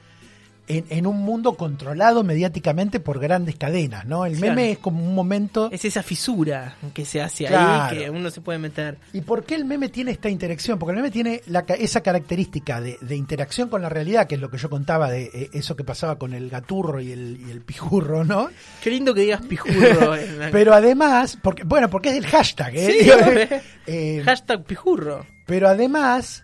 en, 0.66 0.84
en 0.88 1.06
un 1.06 1.18
mundo 1.20 1.54
controlado 1.56 2.24
mediáticamente 2.24 2.98
por 3.00 3.18
grandes 3.20 3.56
cadenas, 3.56 4.06
¿no? 4.06 4.24
El 4.24 4.36
Claro. 4.38 4.54
meme 4.54 4.72
es 4.72 4.78
como 4.78 5.04
un 5.04 5.14
momento... 5.14 5.68
Es 5.70 5.84
esa 5.84 6.02
fisura 6.02 6.76
que 6.94 7.04
se 7.04 7.20
hace 7.20 7.44
Claro. 7.46 7.94
ahí, 7.94 7.98
que 7.98 8.10
uno 8.10 8.30
se 8.30 8.40
puede 8.40 8.58
meter. 8.58 8.96
¿Y 9.12 9.20
por 9.20 9.44
qué 9.44 9.56
el 9.56 9.64
meme 9.64 9.88
tiene 9.90 10.10
esta 10.12 10.28
interacción? 10.30 10.78
Porque 10.78 10.92
el 10.92 10.96
meme 10.96 11.10
tiene 11.10 11.42
la 11.46 11.60
esa 11.78 12.00
característica 12.00 12.80
de, 12.80 12.96
de 13.00 13.16
interacción 13.16 13.68
con 13.68 13.82
la 13.82 13.88
realidad, 13.88 14.26
que 14.26 14.36
es 14.36 14.40
lo 14.40 14.50
que 14.50 14.56
yo 14.58 14.70
contaba 14.70 15.10
de 15.10 15.24
eh, 15.34 15.50
eso 15.52 15.76
que 15.76 15.84
pasaba 15.84 16.18
con 16.18 16.32
el 16.32 16.48
gaturro 16.48 17.00
y 17.00 17.12
el, 17.12 17.40
y 17.46 17.50
el 17.50 17.60
pijurro, 17.60 18.24
¿no? 18.24 18.48
Qué 18.82 18.90
lindo 18.90 19.12
que 19.14 19.20
digas 19.22 19.42
pijurro. 19.42 20.16
la- 20.38 20.50
Pero 20.50 20.72
además, 20.74 21.38
porque 21.42 21.64
bueno, 21.64 21.90
porque 21.90 22.08
es 22.08 22.14
del 22.14 22.26
hashtag, 22.26 22.74
¿eh? 22.76 22.96
Sí, 23.02 23.10
hombre. 23.10 23.60
Eh, 23.86 24.22
Hashtag 24.24 24.64
pijurro. 24.64 25.26
Pero 25.46 25.68
además, 25.68 26.42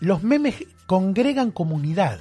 los 0.00 0.22
memes 0.22 0.54
congregan 0.86 1.50
comunidad. 1.50 2.18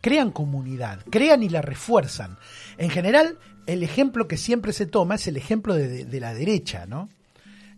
Crean 0.00 0.30
comunidad, 0.30 1.00
crean 1.10 1.42
y 1.42 1.48
la 1.48 1.62
refuerzan. 1.62 2.38
En 2.78 2.90
general, 2.90 3.38
el 3.66 3.82
ejemplo 3.82 4.28
que 4.28 4.36
siempre 4.36 4.72
se 4.72 4.86
toma 4.86 5.14
es 5.16 5.26
el 5.26 5.36
ejemplo 5.36 5.74
de, 5.74 5.88
de- 5.88 6.04
de 6.04 6.20
la 6.20 6.34
derecha, 6.34 6.86
¿no? 6.86 7.08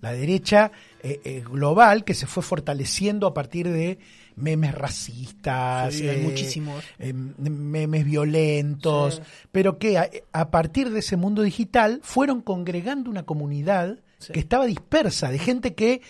La 0.01 0.13
derecha 0.13 0.71
eh, 1.03 1.21
eh, 1.25 1.43
global 1.51 2.05
que 2.05 2.13
se 2.15 2.27
fue 2.27 2.43
fortaleciendo 2.43 3.27
a 3.27 3.33
partir 3.35 3.69
de 3.69 3.99
memes 4.37 4.75
racistas, 4.75 5.95
Sí, 5.95 6.09
hay 6.09 6.21
muchísimos. 6.23 6.85
eh, 6.99 7.13
memes 7.15 8.05
violentos, 8.05 9.17
Sí. 9.17 9.23
pero 9.53 9.79
que 9.79 9.97
a, 9.99 10.11
a 10.33 10.51
partir 10.51 10.91
de 10.91 10.99
ese 11.01 11.17
mundo 11.17 11.43
digital 11.43 12.01
fueron 12.03 12.41
congregando 12.43 13.11
una 13.11 13.23
comunidad 13.25 13.99
Sí. 14.19 14.33
que 14.33 14.41
estaba 14.41 14.65
dispersa, 14.67 15.31
de 15.31 15.39
gente 15.39 15.75
que 15.75 16.01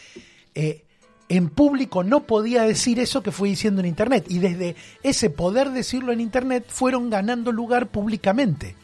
eh, 0.55 0.85
en 1.29 1.49
público 1.49 2.05
no 2.05 2.25
podía 2.25 2.63
decir 2.65 2.99
eso 3.01 3.23
que 3.23 3.33
fue 3.33 3.49
diciendo 3.49 3.81
en 3.81 3.87
Internet. 3.87 4.27
Y 4.29 4.39
desde 4.39 4.77
ese 5.03 5.31
poder 5.31 5.71
decirlo 5.71 6.13
en 6.13 6.21
Internet 6.21 6.67
fueron 6.69 7.11
ganando 7.11 7.51
lugar 7.53 7.89
públicamente. 7.89 8.75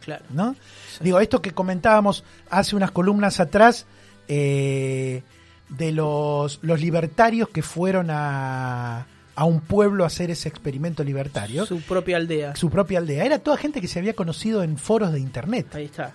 Claro. 0.00 0.24
¿no? 0.30 0.54
Digo, 1.00 1.20
esto 1.20 1.40
que 1.40 1.52
comentábamos 1.52 2.24
hace 2.50 2.76
unas 2.76 2.90
columnas 2.90 3.40
atrás 3.40 3.86
eh, 4.28 5.22
de 5.68 5.92
los, 5.92 6.58
los 6.62 6.80
libertarios 6.80 7.48
que 7.48 7.62
fueron 7.62 8.08
a, 8.10 9.06
a 9.34 9.44
un 9.44 9.60
pueblo 9.60 10.04
a 10.04 10.08
hacer 10.08 10.30
ese 10.30 10.48
experimento 10.48 11.02
libertario, 11.04 11.64
su, 11.64 11.78
Su 11.80 11.86
propia 11.86 12.16
aldea. 12.18 12.54
propia 12.70 12.98
aldea. 12.98 13.24
Era 13.24 13.38
toda 13.38 13.56
gente 13.56 13.80
que 13.80 13.88
se 13.88 13.98
había 13.98 14.14
conocido 14.14 14.62
en 14.62 14.76
foros 14.76 15.12
de 15.12 15.20
Internet, 15.20 15.74
Ahí 15.74 15.86
está. 15.86 16.12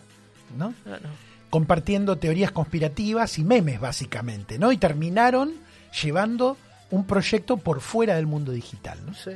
¿no? 0.58 0.74
Ah, 0.86 1.00
no. 1.02 1.10
compartiendo 1.50 2.18
teorías 2.18 2.52
conspirativas 2.52 3.40
y 3.40 3.44
memes, 3.44 3.80
básicamente, 3.80 4.60
¿no? 4.60 4.72
Y 4.72 4.78
terminaron 4.78 5.54
llevando 6.04 6.58
un 6.92 7.06
proyecto 7.06 7.58
por 7.58 7.82
fuera 7.82 8.16
del 8.16 8.26
mundo 8.28 8.52
digital, 8.52 8.98
¿no? 9.06 9.14
Sí. 9.14 9.32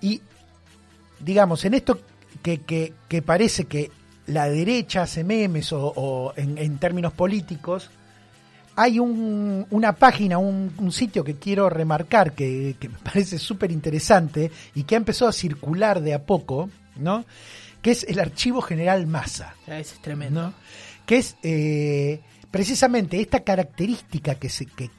Y, 0.00 0.20
digamos, 1.20 1.64
en 1.64 1.74
esto 1.74 1.98
que, 2.42 2.60
que- 2.62 2.92
que 3.08 3.22
parece 3.22 3.64
que 3.64 3.90
la 4.26 4.48
derecha 4.48 5.02
hace 5.02 5.24
memes 5.24 5.72
o, 5.72 5.92
o 5.96 6.32
en, 6.36 6.58
en 6.58 6.78
términos 6.78 7.12
políticos, 7.12 7.90
hay 8.76 8.98
un- 8.98 9.66
una 9.70 9.94
página, 9.94 10.38
un, 10.38 10.72
un 10.78 10.92
sitio 10.92 11.24
que 11.24 11.36
quiero 11.36 11.70
remarcar 11.70 12.32
que, 12.34 12.76
que 12.78 12.88
me 12.88 12.98
parece 13.04 13.38
súper 13.38 13.72
interesante 13.72 14.50
y 14.74 14.82
que 14.84 14.94
ha 14.94 14.98
empezado 14.98 15.28
a 15.28 15.32
circular 15.32 16.00
de 16.02 16.14
a 16.14 16.22
poco, 16.24 16.68
¿no? 16.96 17.24
Que 17.82 17.92
es 17.92 18.04
el 18.04 18.18
Archivo 18.18 18.60
General 18.62 19.06
Masa. 19.06 19.54
Ya, 19.66 19.78
ese 19.78 19.94
es 19.94 20.02
tremendo. 20.02 20.42
¿no? 20.42 20.52
Que 21.06 21.18
es 21.18 21.36
eh, 21.44 22.20
precisamente 22.56 23.20
esta 23.20 23.40
característica 23.40 24.36
que 24.36 24.48
se 24.48 24.64
que 24.64 24.90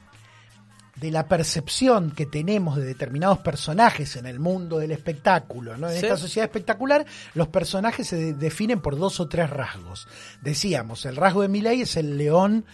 de 0.94 1.10
la 1.10 1.26
percepción 1.26 2.12
que 2.12 2.24
tenemos 2.26 2.76
de 2.76 2.84
determinados 2.84 3.38
personajes 3.38 4.14
en 4.16 4.26
el 4.26 4.38
mundo 4.38 4.78
del 4.78 4.92
espectáculo, 4.92 5.76
¿no? 5.76 5.88
En 5.88 5.98
Sí. 5.98 6.06
esta 6.06 6.16
sociedad 6.16 6.46
espectacular, 6.46 7.04
los 7.34 7.48
personajes 7.48 8.06
se 8.06 8.16
de- 8.16 8.32
definen 8.34 8.80
por 8.80 8.96
dos 8.96 9.18
o 9.20 9.28
tres 9.28 9.50
rasgos. 9.50 10.06
Decíamos, 10.40 11.04
el 11.04 11.16
rasgo 11.16 11.42
de 11.42 11.48
Milei 11.48 11.82
es 11.82 11.96
el 11.96 12.16
león 12.16 12.64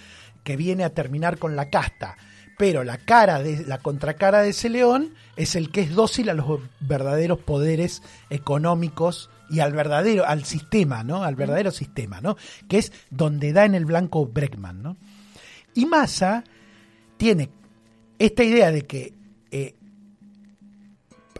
que 0.42 0.56
viene 0.58 0.84
a 0.84 0.90
terminar 0.90 1.38
con 1.38 1.56
la 1.56 1.70
casta, 1.70 2.16
pero 2.58 2.84
la 2.84 2.98
cara 2.98 3.42
de 3.42 3.64
la 3.66 3.78
contracara 3.78 4.42
de 4.42 4.50
ese 4.50 4.68
león 4.70 5.14
es 5.36 5.54
el 5.56 5.70
que 5.70 5.80
es 5.82 5.94
dócil 5.94 6.28
a 6.30 6.34
los 6.34 6.60
verdaderos 6.80 7.38
poderes 7.40 8.02
económicos 8.30 9.28
y 9.50 9.60
al 9.60 9.72
verdadero 9.72 10.26
al 10.26 10.44
sistema, 10.44 11.02
¿no? 11.04 11.24
Al 11.24 11.36
verdadero 11.36 11.70
sistema, 11.70 12.20
¿no? 12.20 12.36
Que 12.68 12.78
es 12.78 12.92
donde 13.10 13.52
da 13.52 13.64
en 13.64 13.74
el 13.74 13.84
blanco 13.84 14.26
Breckman, 14.26 14.82
¿no? 14.82 14.96
Y 15.74 15.86
Massa 15.86 16.44
tiene 17.16 17.50
esta 18.18 18.44
idea 18.44 18.70
de 18.70 18.82
que 18.82 19.14
eh, 19.50 19.74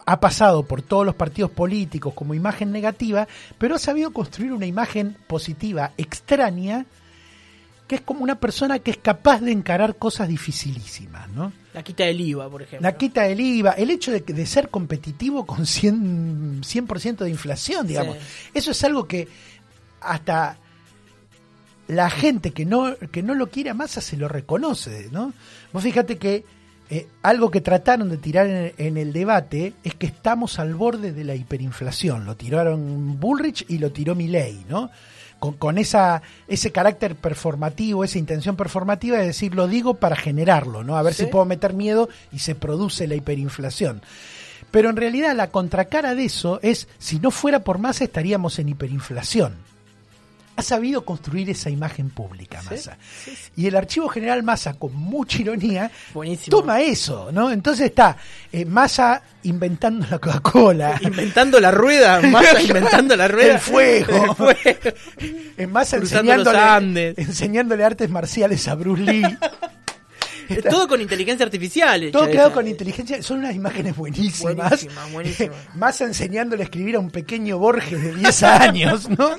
ha 0.05 0.19
pasado 0.19 0.63
por 0.63 0.81
todos 0.81 1.05
los 1.05 1.15
partidos 1.15 1.51
políticos 1.51 2.13
como 2.13 2.33
imagen 2.33 2.71
negativa, 2.71 3.27
pero 3.57 3.75
ha 3.75 3.79
sabido 3.79 4.11
construir 4.11 4.53
una 4.53 4.65
imagen 4.65 5.17
positiva, 5.27 5.93
extraña, 5.97 6.85
que 7.87 7.95
es 7.95 8.01
como 8.01 8.23
una 8.23 8.39
persona 8.39 8.79
que 8.79 8.91
es 8.91 8.97
capaz 8.97 9.41
de 9.41 9.51
encarar 9.51 9.97
cosas 9.97 10.27
dificilísimas, 10.27 11.29
¿no? 11.29 11.53
La 11.73 11.83
quita 11.83 12.05
del 12.05 12.19
IVA, 12.19 12.49
por 12.49 12.63
ejemplo. 12.63 12.87
La 12.87 12.97
quita 12.97 13.23
del 13.23 13.39
IVA, 13.39 13.71
el 13.71 13.91
hecho 13.91 14.11
de, 14.11 14.21
de 14.21 14.45
ser 14.45 14.69
competitivo 14.69 15.45
con 15.45 15.59
100%, 15.65 16.63
100 16.63 17.15
de 17.17 17.29
inflación, 17.29 17.85
digamos. 17.85 18.17
Sí. 18.17 18.49
Eso 18.55 18.71
es 18.71 18.83
algo 18.83 19.07
que 19.07 19.27
hasta 20.01 20.57
la 21.87 22.09
gente 22.09 22.51
que 22.51 22.65
no, 22.65 22.95
que 23.11 23.21
no 23.21 23.35
lo 23.35 23.47
quiere 23.47 23.69
a 23.69 23.75
Massa 23.75 24.01
se 24.01 24.17
lo 24.17 24.27
reconoce, 24.27 25.09
¿no? 25.11 25.33
Vos 25.71 25.83
fíjate 25.83 26.17
que 26.17 26.43
eh, 26.89 27.07
algo 27.21 27.51
que 27.51 27.61
trataron 27.61 28.09
de 28.09 28.17
tirar 28.17 28.47
en, 28.47 28.73
en 28.77 28.97
el 28.97 29.13
debate 29.13 29.73
es 29.83 29.93
que 29.93 30.07
estamos 30.07 30.57
al 30.57 30.73
borde 30.73 31.11
de 31.13 31.23
la 31.23 31.35
hiperinflación. 31.35 32.25
Lo 32.25 32.35
tiraron 32.35 33.19
Bullrich 33.19 33.65
y 33.67 33.77
lo 33.77 33.91
tiró 33.91 34.15
Milley, 34.15 34.65
¿no? 34.67 34.89
Con, 35.39 35.53
con 35.53 35.77
esa, 35.77 36.21
ese 36.47 36.71
carácter 36.71 37.15
performativo, 37.15 38.03
esa 38.03 38.17
intención 38.17 38.55
performativa 38.55 39.17
de 39.17 39.27
decir 39.27 39.53
lo 39.53 39.67
digo 39.67 39.95
para 39.95 40.15
generarlo, 40.15 40.83
¿no? 40.83 40.97
A 40.97 41.01
ver 41.03 41.13
Sí. 41.13 41.25
si 41.25 41.29
puedo 41.31 41.45
meter 41.45 41.73
miedo 41.73 42.09
y 42.31 42.39
se 42.39 42.55
produce 42.55 43.07
la 43.07 43.15
hiperinflación. 43.15 44.01
Pero 44.71 44.89
en 44.89 44.95
realidad 44.95 45.35
la 45.35 45.51
contracara 45.51 46.15
de 46.15 46.25
eso 46.25 46.59
es, 46.63 46.87
si 46.97 47.19
no 47.19 47.31
fuera 47.31 47.59
por 47.63 47.77
Massa 47.77 48.03
estaríamos 48.05 48.57
en 48.59 48.69
hiperinflación. 48.69 49.55
Ha 50.57 50.61
sabido 50.61 51.03
construir 51.03 51.49
esa 51.49 51.69
imagen 51.69 52.09
pública, 52.09 52.61
Massa. 52.63 52.97
sí, 53.25 53.31
sí. 53.35 53.51
Y 53.57 53.67
el 53.67 53.75
Archivo 53.75 54.07
General 54.07 54.41
Massa, 54.41 54.75
con 54.75 54.95
mucha 54.95 55.39
ironía, 55.41 55.91
Buenísimo. 56.13 56.57
toma 56.57 56.81
eso, 56.81 57.29
¿no? 57.33 57.51
Entonces 57.51 57.87
está 57.87 58.15
eh, 58.53 58.63
Massa 58.63 59.21
inventando 59.43 60.07
la 60.09 60.17
Coca-Cola. 60.17 60.97
Inventando 61.01 61.59
la 61.59 61.71
rueda, 61.71 62.21
Massa 62.31 62.61
inventando 62.61 63.15
la 63.17 63.27
rueda. 63.27 63.53
El 63.55 63.59
fuego. 63.59 64.23
El 64.25 64.35
fuego. 64.35 64.97
En 65.57 65.71
Massa 65.71 65.97
enseñándole, 65.97 66.57
Andes. 66.57 67.17
enseñándole 67.17 67.83
artes 67.83 68.09
marciales 68.09 68.65
a 68.69 68.75
Bruce 68.75 69.01
Lee. 69.03 69.37
Todo 70.69 70.87
con 70.87 71.01
inteligencia 71.01 71.43
artificial. 71.45 72.11
Todo 72.11 72.29
creado 72.29 72.53
con 72.53 72.67
inteligencia. 72.67 73.21
Son 73.23 73.39
unas 73.39 73.55
imágenes 73.55 73.95
buenísimas. 73.95 74.55
Buenísimas, 74.69 75.11
buenísimas. 75.11 75.57
Massa 75.75 76.05
enseñándole 76.05 76.61
a 76.61 76.65
escribir 76.65 76.95
a 76.97 76.99
un 76.99 77.09
pequeño 77.09 77.57
Borges 77.57 78.01
de 78.01 78.13
10 78.15 78.43
años, 78.43 79.09
¿no? 79.09 79.31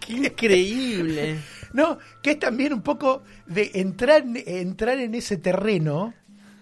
Qué 0.00 0.12
increíble. 0.12 1.36
No, 1.72 1.98
que 2.22 2.32
es 2.32 2.38
también 2.38 2.72
un 2.72 2.82
poco 2.82 3.22
de 3.46 3.70
entrar, 3.74 4.24
entrar 4.46 4.98
en 4.98 5.14
ese 5.14 5.36
terreno 5.38 6.12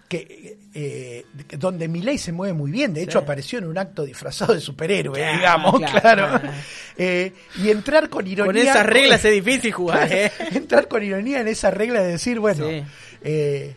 que 0.07 0.57
eh, 0.73 1.25
donde 1.57 1.87
Milei 1.87 2.17
se 2.17 2.31
mueve 2.33 2.53
muy 2.53 2.69
bien, 2.71 2.93
de 2.93 3.01
hecho 3.03 3.19
Sí. 3.19 3.23
apareció 3.23 3.59
en 3.59 3.65
un 3.65 3.77
acto 3.77 4.03
disfrazado 4.03 4.53
de 4.53 4.59
superhéroe, 4.59 5.17
Claro, 5.17 5.37
digamos, 5.37 5.75
claro, 5.79 5.99
claro. 6.01 6.27
claro. 6.39 6.53
Eh, 6.97 7.33
y 7.63 7.69
entrar 7.69 8.09
con 8.09 8.27
ironía. 8.27 8.45
Con 8.53 8.57
esas 8.57 8.85
reglas 8.85 9.23
es 9.23 9.33
difícil 9.33 9.71
jugar, 9.71 10.11
¿eh? 10.11 10.31
entrar 10.51 10.87
con 10.89 11.01
ironía 11.03 11.39
en 11.41 11.47
esa 11.47 11.71
regla 11.71 12.01
de 12.01 12.11
decir, 12.11 12.39
bueno, 12.39 12.67
Sí. 12.69 12.83
eh, 13.23 13.75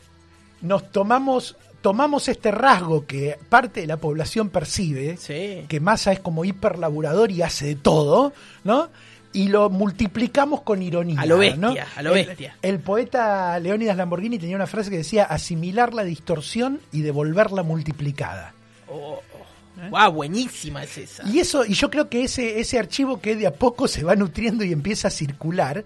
nos 0.61 0.91
tomamos 0.91 1.57
tomamos 1.85 2.29
este 2.29 2.51
rasgo 2.51 3.05
que 3.05 3.37
parte 3.51 3.83
de 3.83 3.87
la 3.87 3.99
población 3.99 4.49
percibe, 4.49 5.19
Sí. 5.19 5.67
que 5.69 5.81
Massa 5.81 6.13
es 6.13 6.21
como 6.21 6.47
hiperlaburador 6.47 7.31
y 7.31 7.43
hace 7.43 7.67
de 7.67 7.75
todo, 7.75 8.33
¿no? 8.65 8.89
Y 9.35 9.49
lo 9.49 9.69
multiplicamos 9.69 10.63
con 10.63 10.81
ironía. 10.81 11.21
A 11.21 11.27
lo 11.27 11.37
bestia, 11.37 11.61
¿no? 11.61 11.75
a 11.95 12.01
lo 12.03 12.15
bestia. 12.15 12.57
El, 12.63 12.79
poeta 12.81 13.59
Leónidas 13.59 13.99
Lamborghini 13.99 14.39
tenía 14.39 14.57
una 14.57 14.67
frase 14.67 14.89
que 14.89 14.97
decía 14.97 15.25
asimilar 15.25 15.93
la 15.93 16.05
distorsión 16.05 16.81
y 16.91 17.03
devolverla 17.03 17.63
multiplicada. 17.63 18.55
Oh, 18.89 19.21
oh. 19.21 19.89
Guau, 19.91 20.11
buenísima 20.11 20.85
es 20.85 20.97
esa. 20.97 21.29
Y 21.29 21.39
eso, 21.39 21.67
y 21.67 21.75
yo 21.75 21.91
creo 21.91 22.09
que 22.09 22.25
ese, 22.25 22.61
ese 22.61 22.79
archivo 22.79 23.21
que 23.21 23.37
de 23.37 23.47
a 23.47 23.53
poco 23.53 23.89
se 23.89 24.05
va 24.05 24.17
nutriendo 24.17 24.65
y 24.65 24.73
empieza 24.73 25.09
a 25.09 25.11
circular, 25.11 25.85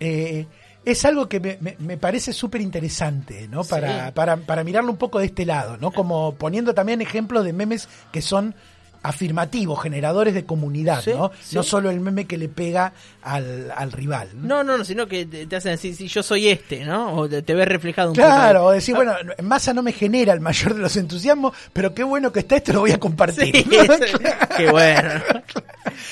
eh, 0.00 0.46
es 0.84 1.04
algo 1.04 1.28
que 1.28 1.40
me, 1.40 1.58
me- 1.60 1.76
me 1.78 1.96
parece 1.96 2.32
súper 2.32 2.60
interesante, 2.60 3.48
¿no? 3.48 3.64
Para, 3.64 4.06
Sí. 4.06 4.12
para, 4.14 4.36
para 4.38 4.64
mirarlo 4.64 4.90
un 4.90 4.96
poco 4.98 5.18
de 5.18 5.26
este 5.26 5.44
lado, 5.46 5.76
¿no? 5.76 5.90
Como 5.90 6.34
poniendo 6.34 6.74
también 6.74 7.00
ejemplos 7.02 7.44
de 7.44 7.52
memes 7.52 7.88
que 8.12 8.22
son 8.22 8.54
afirmativos, 9.02 9.80
generadores 9.82 10.34
de 10.34 10.44
comunidad, 10.44 11.00
Sí, 11.02 11.12
¿no? 11.14 11.30
sí. 11.42 11.56
No 11.56 11.62
solo 11.62 11.88
el 11.90 12.00
meme 12.00 12.26
que 12.26 12.36
le 12.36 12.50
pega 12.50 12.92
al, 13.22 13.72
al 13.74 13.92
rival. 13.92 14.28
¿no? 14.34 14.46
No, 14.56 14.64
no, 14.64 14.76
no, 14.78 14.84
sino 14.84 15.06
que 15.06 15.24
te, 15.24 15.56
hacen 15.56 15.72
decir, 15.72 15.96
si 15.96 16.06
yo 16.06 16.22
soy 16.22 16.48
este, 16.48 16.84
¿no? 16.84 17.14
O 17.14 17.26
te, 17.26 17.40
te 17.40 17.54
ves 17.54 17.66
reflejado 17.66 18.10
un 18.10 18.14
Claro, 18.14 18.60
o 18.60 18.62
poco. 18.64 18.72
decir, 18.72 18.94
bueno, 18.94 19.14
Massa 19.42 19.72
no 19.72 19.82
me 19.82 19.92
genera 19.92 20.34
el 20.34 20.40
mayor 20.40 20.74
de 20.74 20.80
los 20.82 20.94
entusiasmos, 20.98 21.54
pero 21.72 21.94
qué 21.94 22.02
bueno 22.02 22.30
que 22.30 22.40
está 22.40 22.56
esto, 22.56 22.74
lo 22.74 22.80
voy 22.80 22.90
a 22.92 22.98
compartir. 23.00 23.56
Sí, 23.56 23.66
¿no? 23.70 23.94
es- 23.94 24.12
qué 24.58 24.70
bueno. 24.70 25.10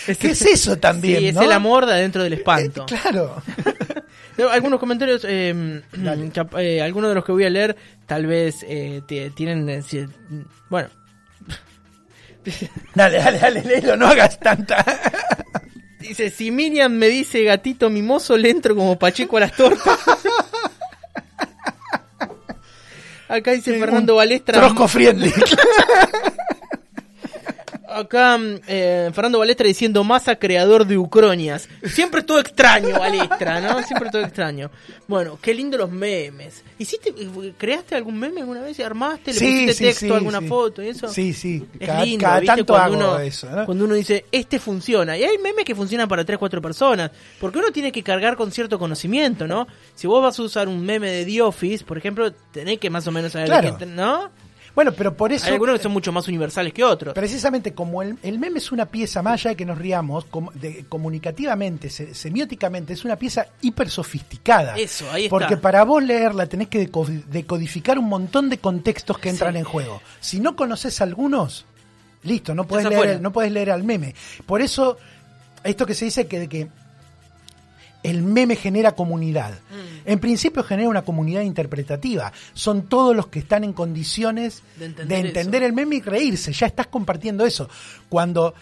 ¿Qué 0.06 0.30
es 0.30 0.42
eso 0.42 0.78
también, 0.78 1.24
es 1.26 1.36
el 1.36 1.52
amor 1.52 1.84
de 1.84 1.92
adentro 1.92 2.22
del 2.22 2.32
espanto. 2.32 2.86
Eh, 2.88 2.96
claro. 3.02 3.42
Algunos 4.50 4.78
comentarios, 4.78 5.22
eh, 5.28 5.80
cap- 6.32 6.54
eh, 6.58 6.80
algunos 6.82 7.10
de 7.10 7.14
los 7.16 7.24
que 7.24 7.32
voy 7.32 7.44
a 7.44 7.50
leer, 7.50 7.76
tal 8.06 8.26
vez 8.26 8.64
eh, 8.68 9.02
tienen. 9.34 9.68
eh, 9.68 9.82
bueno, 10.70 10.88
Dale, 12.94 13.18
dale, 13.18 13.38
dale, 13.38 13.62
léelo, 13.62 13.96
no 13.96 14.06
hagas 14.06 14.38
tanta. 14.40 14.82
dice: 16.00 16.30
Si 16.30 16.50
Miriam 16.50 16.90
me 16.92 17.08
dice 17.08 17.42
gatito 17.44 17.90
mimoso, 17.90 18.38
le 18.38 18.48
entro 18.50 18.74
como 18.74 18.98
Pacheco 18.98 19.36
a 19.36 19.40
las 19.40 19.52
tortas. 19.52 19.98
Acá 23.28 23.52
dice 23.52 23.78
Fernando 23.78 24.14
Balestra. 24.16 24.54
Trosco 24.58 24.88
friendly. 24.88 25.30
Acá 27.98 28.38
eh, 28.66 29.10
Fernando 29.12 29.38
Balestra 29.40 29.66
diciendo 29.66 30.04
masa 30.04 30.36
creador 30.36 30.86
de 30.86 30.96
Ucronias. 30.96 31.68
Siempre 31.84 32.22
todo 32.22 32.38
extraño, 32.38 32.98
Balestra, 32.98 33.60
¿no? 33.60 33.82
Siempre 33.82 34.10
todo 34.10 34.22
extraño. 34.22 34.70
Bueno, 35.06 35.38
qué 35.40 35.52
lindo 35.54 35.76
los 35.76 35.90
memes. 35.90 36.62
¿Hiciste, 36.78 37.12
creaste 37.56 37.94
algún 37.96 38.18
meme 38.18 38.40
alguna 38.40 38.60
vez? 38.60 38.78
¿Armaste? 38.80 39.32
¿Le 39.32 39.40
pusiste 39.40 39.84
texto, 39.86 40.14
alguna 40.14 40.40
sí. 40.40 40.46
foto 40.46 40.82
y 40.82 40.88
eso? 40.88 41.08
Sí, 41.08 41.32
sí. 41.32 41.66
Es 41.78 41.86
Cada, 41.86 42.04
lindo, 42.04 42.22
cada 42.24 42.40
¿viste? 42.40 42.56
tanto 42.56 42.72
cuando 42.72 43.04
hago 43.06 43.14
uno, 43.14 43.20
eso. 43.20 43.50
¿no? 43.50 43.66
Cuando 43.66 43.84
uno 43.84 43.94
dice, 43.94 44.24
este 44.30 44.58
funciona. 44.58 45.16
Y 45.18 45.24
hay 45.24 45.38
memes 45.38 45.64
que 45.64 45.74
funcionan 45.74 46.08
para 46.08 46.24
3, 46.24 46.38
4 46.38 46.62
personas. 46.62 47.10
Porque 47.40 47.58
uno 47.58 47.72
tiene 47.72 47.90
que 47.90 48.02
cargar 48.02 48.36
con 48.36 48.52
cierto 48.52 48.78
conocimiento, 48.78 49.46
¿no? 49.46 49.66
Si 49.94 50.06
vos 50.06 50.22
vas 50.22 50.38
a 50.38 50.42
usar 50.42 50.68
un 50.68 50.84
meme 50.84 51.10
de 51.10 51.24
The 51.24 51.42
Office, 51.42 51.84
por 51.84 51.98
ejemplo, 51.98 52.32
tenés 52.32 52.78
que 52.78 52.90
más 52.90 53.06
o 53.06 53.12
menos 53.12 53.32
saber 53.32 53.48
Claro. 53.48 53.78
¿no? 53.86 54.30
Bueno, 54.78 54.92
pero 54.92 55.12
por 55.16 55.32
eso. 55.32 55.46
Hay 55.46 55.54
algunos 55.54 55.76
que 55.76 55.82
son 55.82 55.90
mucho 55.90 56.12
más 56.12 56.28
universales 56.28 56.72
que 56.72 56.84
otros. 56.84 57.12
Precisamente 57.12 57.74
como 57.74 58.00
el, 58.00 58.16
el 58.22 58.38
meme 58.38 58.60
es 58.60 58.70
una 58.70 58.86
pieza, 58.86 59.22
más 59.24 59.40
allá 59.40 59.50
de 59.50 59.56
que 59.56 59.64
nos 59.64 59.76
riamos, 59.76 60.24
com- 60.26 60.50
de- 60.54 60.84
comunicativamente, 60.88 61.90
se- 61.90 62.14
semióticamente, 62.14 62.92
es 62.92 63.04
una 63.04 63.16
pieza 63.16 63.46
hiper 63.60 63.90
sofisticada. 63.90 64.76
Eso, 64.78 65.10
ahí 65.10 65.24
está. 65.24 65.30
Porque 65.36 65.56
para 65.56 65.82
vos 65.82 66.00
leerla 66.00 66.46
tenés 66.46 66.68
que 66.68 66.88
deco- 66.88 67.08
decodificar 67.24 67.98
un 67.98 68.04
montón 68.08 68.48
de 68.48 68.58
contextos 68.58 69.18
que 69.18 69.30
entran 69.30 69.54
Sí. 69.54 69.58
en 69.58 69.64
juego. 69.64 70.00
Si 70.20 70.38
no 70.38 70.54
conoces 70.54 71.00
algunos, 71.00 71.66
listo, 72.22 72.54
no 72.54 72.62
puedes, 72.64 72.86
Estás 72.86 73.04
leer, 73.04 73.20
no 73.20 73.32
leer 73.52 73.72
al 73.72 73.82
meme. 73.82 74.14
Por 74.46 74.60
eso, 74.62 74.96
esto 75.64 75.86
que 75.86 75.94
se 75.94 76.04
dice 76.04 76.28
que 76.28 76.38
de 76.38 76.48
que 76.48 76.68
el 78.02 78.22
meme 78.22 78.56
genera 78.56 78.92
comunidad. 78.92 79.52
Mm. 79.70 80.08
En 80.08 80.18
principio 80.20 80.62
genera 80.62 80.88
una 80.88 81.02
comunidad 81.02 81.42
interpretativa. 81.42 82.32
Son 82.54 82.82
todos 82.88 83.14
los 83.14 83.26
que 83.26 83.40
están 83.40 83.64
en 83.64 83.72
condiciones 83.72 84.62
De 84.78 84.88
de 84.90 85.18
entender 85.18 85.62
el 85.62 85.72
meme 85.72 85.96
y 85.96 86.00
reírse. 86.00 86.52
Ya 86.52 86.66
estás 86.66 86.86
compartiendo 86.86 87.44
eso. 87.44 87.68
Cuando 88.08 88.54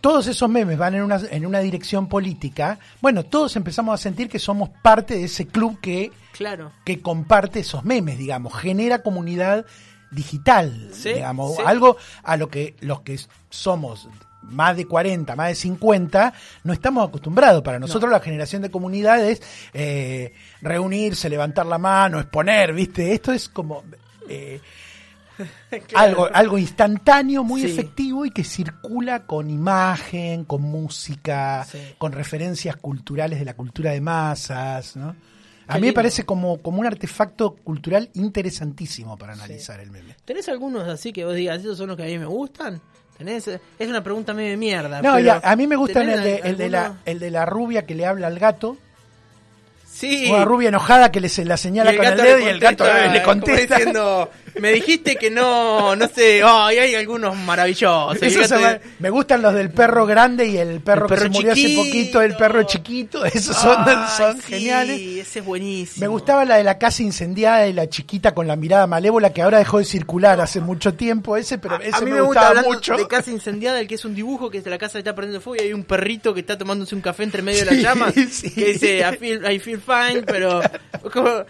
todos 0.00 0.26
esos 0.28 0.48
memes 0.48 0.78
van 0.78 0.94
en 0.94 1.02
una, 1.02 1.20
en 1.30 1.44
una 1.44 1.58
dirección 1.58 2.08
política, 2.08 2.78
bueno, 3.02 3.24
todos 3.24 3.56
empezamos 3.56 3.92
a 3.94 4.02
sentir 4.02 4.28
que 4.30 4.38
somos 4.38 4.70
parte 4.82 5.14
de 5.16 5.24
ese 5.24 5.46
club 5.46 5.78
que, 5.80 6.10
Claro. 6.32 6.72
que 6.86 7.00
comparte 7.02 7.60
esos 7.60 7.84
memes, 7.84 8.16
digamos. 8.18 8.54
Genera 8.54 9.02
comunidad 9.02 9.66
digital, 10.10 10.90
Sí, 10.92 11.12
digamos. 11.14 11.56
sí. 11.56 11.62
Algo 11.66 11.96
a 12.22 12.36
lo 12.36 12.48
que 12.48 12.76
los 12.80 13.02
que 13.02 13.18
somos 13.50 14.08
más 14.42 14.76
de 14.76 14.86
40, 14.86 15.36
más 15.36 15.48
de 15.48 15.54
50, 15.54 16.32
no 16.64 16.72
estamos 16.72 17.08
acostumbrados. 17.08 17.62
Para 17.62 17.78
nosotros 17.78 18.10
la 18.10 18.20
generación 18.20 18.62
de 18.62 18.70
comunidad 18.70 19.24
es 19.24 19.42
eh, 19.74 20.32
reunirse, 20.62 21.28
levantar 21.28 21.66
la 21.66 21.78
mano, 21.78 22.18
exponer, 22.20 22.72
¿viste? 22.72 23.12
Esto 23.12 23.32
es 23.32 23.48
como... 23.48 23.82
eh, 24.28 24.60
algo, 25.94 26.28
algo 26.32 26.58
instantáneo, 26.58 27.42
muy 27.44 27.62
Sí. 27.62 27.68
efectivo 27.70 28.26
y 28.26 28.30
que 28.30 28.44
circula 28.44 29.20
con 29.26 29.48
imagen, 29.50 30.44
con 30.44 30.60
música, 30.62 31.64
Sí. 31.70 31.78
con 31.96 32.12
referencias 32.12 32.76
culturales 32.76 33.38
de 33.38 33.44
la 33.46 33.54
cultura 33.54 33.92
de 33.92 34.00
masas, 34.02 34.96
¿no? 34.96 35.16
A 35.66 35.78
mí 35.78 35.86
me 35.86 35.92
parece 35.92 36.24
como, 36.24 36.60
como 36.60 36.80
un 36.80 36.86
artefacto 36.86 37.54
cultural 37.54 38.10
interesantísimo 38.14 39.16
para 39.16 39.34
analizar 39.34 39.78
el 39.78 39.92
meme. 39.92 40.16
¿Tenés 40.24 40.48
algunos 40.48 40.88
así 40.88 41.12
que 41.12 41.24
vos 41.24 41.36
digas, 41.36 41.60
esos 41.60 41.78
son 41.78 41.86
los 41.86 41.96
que 41.96 42.02
a 42.02 42.06
mí 42.06 42.18
me 42.18 42.26
gustan? 42.26 42.80
Es 43.78 43.88
una 43.88 44.02
pregunta 44.02 44.32
medio 44.34 44.50
de 44.50 44.56
mierda. 44.56 45.02
No, 45.02 45.14
pero 45.14 45.18
ya, 45.24 45.40
a 45.42 45.56
mí 45.56 45.66
me 45.66 45.76
gustan 45.76 46.06
¿tenés 46.06 46.16
el 46.18 46.22
de, 46.24 46.36
el, 46.48 46.56
de 46.56 46.68
la, 46.70 46.94
el 47.04 47.18
de 47.18 47.30
la 47.30 47.46
rubia 47.46 47.84
que 47.86 47.94
le 47.94 48.06
habla 48.06 48.26
al 48.28 48.38
gato, 48.38 48.76
Sí. 49.92 50.30
o 50.30 50.38
la 50.38 50.44
rubia 50.46 50.68
enojada 50.70 51.12
que 51.12 51.20
le 51.20 51.28
se 51.28 51.44
la 51.44 51.56
señala 51.58 51.94
con 51.94 52.06
el 52.06 52.16
dedo 52.16 52.38
y 52.38 52.44
el 52.44 52.58
gato 52.60 52.84
contesta, 52.84 53.12
le 53.12 53.22
como 53.22 53.34
contesta. 53.40 53.76
diciendo, 53.76 54.30
me 54.58 54.72
dijiste 54.72 55.16
que 55.16 55.30
no, 55.30 55.94
no 55.96 56.08
sé, 56.08 56.42
ay, 56.44 56.78
hay 56.78 56.94
algunos 56.94 57.36
maravillosos. 57.36 58.18
Me 58.98 59.10
gustan 59.10 59.42
los 59.42 59.54
del 59.54 59.70
perro 59.70 60.06
grande 60.06 60.46
y 60.46 60.56
el 60.56 60.80
perro, 60.80 61.06
El 61.06 61.08
perro 61.08 61.16
que 61.16 61.22
se 61.22 61.28
murió 61.30 61.52
hace 61.52 61.74
poquito, 61.76 62.22
el 62.22 62.36
perro 62.36 62.62
chiquito, 62.64 63.24
esos 63.26 63.56
son, 63.56 63.76
Ay, 63.86 63.96
son 64.16 64.36
sí, 64.36 64.42
geniales. 64.54 65.00
ese 65.00 65.38
es 65.40 65.44
buenísimo. 65.44 66.04
Me 66.04 66.08
gustaba 66.08 66.44
la 66.44 66.56
de 66.56 66.64
la 66.64 66.78
casa 66.78 67.02
incendiada 67.02 67.66
y 67.66 67.72
la 67.72 67.88
chiquita 67.88 68.34
con 68.34 68.46
la 68.46 68.56
mirada 68.56 68.86
malévola 68.86 69.32
que 69.32 69.42
ahora 69.42 69.58
dejó 69.58 69.78
de 69.78 69.84
circular 69.84 70.40
hace 70.40 70.60
mucho 70.60 70.94
tiempo 70.94 71.36
ese, 71.36 71.58
pero 71.58 71.80
ese 71.80 71.96
a 71.96 72.00
mí 72.00 72.10
me, 72.10 72.16
me, 72.16 72.22
gusta 72.22 72.48
hablando 72.48 72.70
mucho. 72.70 72.96
de 72.96 73.06
casa 73.06 73.30
incendiada, 73.30 73.80
el 73.80 73.86
que 73.88 73.94
es 73.94 74.04
un 74.04 74.14
dibujo 74.14 74.50
que 74.50 74.60
la 74.62 74.78
casa 74.78 74.98
está 74.98 75.14
prendiendo 75.14 75.40
fuego 75.40 75.62
y 75.62 75.66
hay 75.66 75.72
un 75.72 75.84
perrito 75.84 76.34
que 76.34 76.40
está 76.40 76.56
tomándose 76.56 76.94
un 76.94 77.00
café 77.00 77.22
entre 77.24 77.42
medio 77.42 77.64
de 77.64 77.66
las 77.66 77.76
llamas 77.82 78.14
sí. 78.30 78.50
que 78.50 78.72
dice 78.72 79.00
I 79.00 79.16
feel, 79.16 79.50
I 79.50 79.58
feel 79.58 79.80
fine, 79.80 80.22
pero 80.22 80.60
como- 81.12 81.44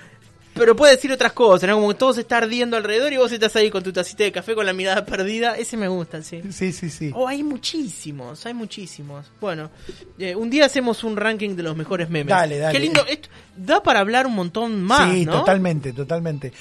pero 0.61 0.77
puede 0.77 0.95
decir 0.95 1.11
otras 1.11 1.33
cosas, 1.33 1.71
¿no? 1.71 1.77
Como 1.77 1.89
que 1.89 1.95
todo 1.95 2.13
se 2.13 2.21
está 2.21 2.37
ardiendo 2.37 2.77
alrededor 2.77 3.11
y 3.15 3.17
vos 3.17 3.33
estás 3.33 3.57
ahí 3.57 3.71
con 3.71 3.83
tu 3.83 3.95
tacita 3.95 4.25
de 4.25 4.31
café 4.31 4.55
con 4.55 4.67
la 4.67 4.75
mirada 4.75 5.07
perdida. 5.07 5.57
Ese 5.57 5.79
me 5.79 5.89
gusta, 5.89 6.23
sí. 6.23 6.43
Sí, 6.51 6.71
sí, 6.75 6.91
sí. 6.91 7.11
Oh, 7.15 7.27
hay 7.27 7.43
muchísimos, 7.43 8.45
hay 8.45 8.53
muchísimos. 8.53 9.33
Bueno, 9.41 9.71
eh, 10.19 10.37
un 10.37 10.51
día 10.51 10.67
hacemos 10.67 11.03
un 11.03 11.17
ranking 11.17 11.57
de 11.57 11.63
los 11.63 11.75
mejores 11.75 12.11
memes. 12.11 12.29
Dale, 12.29 12.59
dale. 12.59 12.75
Qué 12.75 12.79
lindo. 12.79 13.07
Esto 13.07 13.31
da 13.57 13.83
para 13.83 14.01
hablar 14.01 14.27
un 14.27 14.35
montón 14.35 14.83
más, 14.83 15.11
sí, 15.11 15.25
¿no? 15.25 15.39
totalmente, 15.39 15.95
totalmente. 15.95 16.53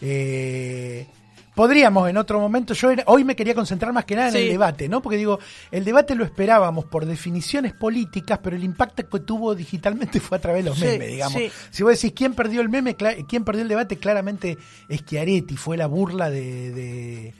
Eh, 0.00 1.06
podríamos 1.54 2.08
en 2.08 2.16
otro 2.16 2.40
momento, 2.40 2.72
yo 2.74 2.90
era- 2.90 3.04
hoy 3.06 3.24
me 3.24 3.36
quería 3.36 3.54
concentrar 3.54 3.92
más 3.92 4.04
que 4.04 4.16
nada 4.16 4.28
en 4.28 4.34
Sí. 4.34 4.40
el 4.40 4.48
debate, 4.50 4.88
¿no? 4.88 5.02
Porque 5.02 5.18
digo, 5.18 5.38
el 5.70 5.84
debate 5.84 6.14
lo 6.14 6.24
esperábamos 6.24 6.86
por 6.86 7.04
definiciones 7.06 7.72
políticas, 7.74 8.38
pero 8.42 8.56
el 8.56 8.64
impacto 8.64 9.06
que 9.08 9.20
tuvo 9.20 9.54
digitalmente 9.54 10.18
fue 10.20 10.38
a 10.38 10.40
través 10.40 10.64
de 10.64 10.70
los 10.70 10.78
Sí, 10.78 10.84
memes, 10.86 11.08
digamos. 11.08 11.38
sí. 11.38 11.50
Si 11.70 11.82
vos 11.82 11.92
decís 11.92 12.12
quién 12.16 12.34
perdió 12.34 12.60
el 12.62 12.68
meme, 12.68 12.96
quién 13.28 13.44
perdió 13.44 13.62
el 13.62 13.68
debate, 13.68 13.98
claramente 13.98 14.56
es 14.88 15.04
Chiaretti, 15.04 15.56
fue 15.56 15.76
la 15.76 15.86
burla 15.86 16.30
de, 16.30 16.70
de, 16.72 17.34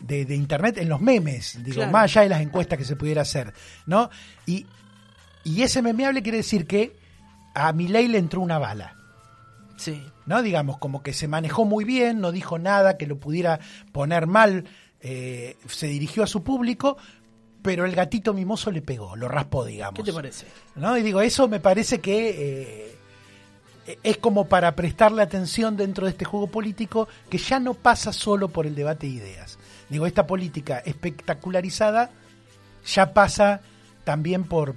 de- 0.00 0.24
de 0.24 0.34
internet 0.34 0.76
en 0.78 0.88
los 0.88 1.00
memes, 1.00 1.58
digo, 1.62 1.76
Claro. 1.76 1.92
más 1.92 2.02
allá 2.04 2.22
de 2.22 2.28
las 2.30 2.40
encuestas 2.40 2.76
que 2.78 2.84
se 2.84 2.96
pudiera 2.96 3.22
hacer, 3.22 3.52
¿no? 3.86 4.10
Y, 4.46 4.66
y 5.44 5.62
ese 5.62 5.80
memeable 5.80 6.22
quiere 6.22 6.38
decir 6.38 6.66
que 6.66 6.96
a 7.54 7.72
Milei 7.72 8.08
le 8.08 8.18
entró 8.18 8.40
una 8.40 8.58
bala. 8.58 8.96
Sí. 9.76 10.02
¿No? 10.26 10.42
Digamos, 10.42 10.78
como 10.78 11.02
que 11.02 11.12
se 11.12 11.28
manejó 11.28 11.64
muy 11.64 11.84
bien, 11.84 12.20
no 12.20 12.32
dijo 12.32 12.58
nada 12.58 12.96
que 12.96 13.06
lo 13.06 13.18
pudiera 13.18 13.60
poner 13.92 14.26
mal, 14.26 14.64
eh, 15.00 15.56
se 15.66 15.86
dirigió 15.86 16.22
a 16.22 16.26
su 16.26 16.42
público, 16.42 16.96
pero 17.62 17.84
el 17.86 17.94
gatito 17.94 18.34
mimoso 18.34 18.70
le 18.70 18.82
pegó, 18.82 19.16
lo 19.16 19.28
raspó, 19.28 19.64
digamos. 19.64 19.96
¿Qué 19.96 20.02
te 20.02 20.12
parece? 20.12 20.46
¿no? 20.76 20.96
Y 20.96 21.02
digo, 21.02 21.20
eso 21.20 21.48
me 21.48 21.60
parece 21.60 22.00
que 22.00 22.28
eh, 22.30 22.98
eh, 23.86 23.98
es 24.02 24.18
como 24.18 24.46
para 24.46 24.74
prestarle 24.74 25.22
atención 25.22 25.76
dentro 25.76 26.06
de 26.06 26.12
este 26.12 26.24
juego 26.24 26.46
político 26.46 27.08
que 27.28 27.38
ya 27.38 27.60
no 27.60 27.74
pasa 27.74 28.12
solo 28.12 28.48
por 28.48 28.66
el 28.66 28.74
debate 28.74 29.06
de 29.06 29.14
ideas. 29.14 29.58
Digo, 29.88 30.06
esta 30.06 30.26
política 30.26 30.78
espectacularizada 30.84 32.10
ya 32.86 33.12
pasa 33.12 33.60
también 34.04 34.44
por, 34.44 34.76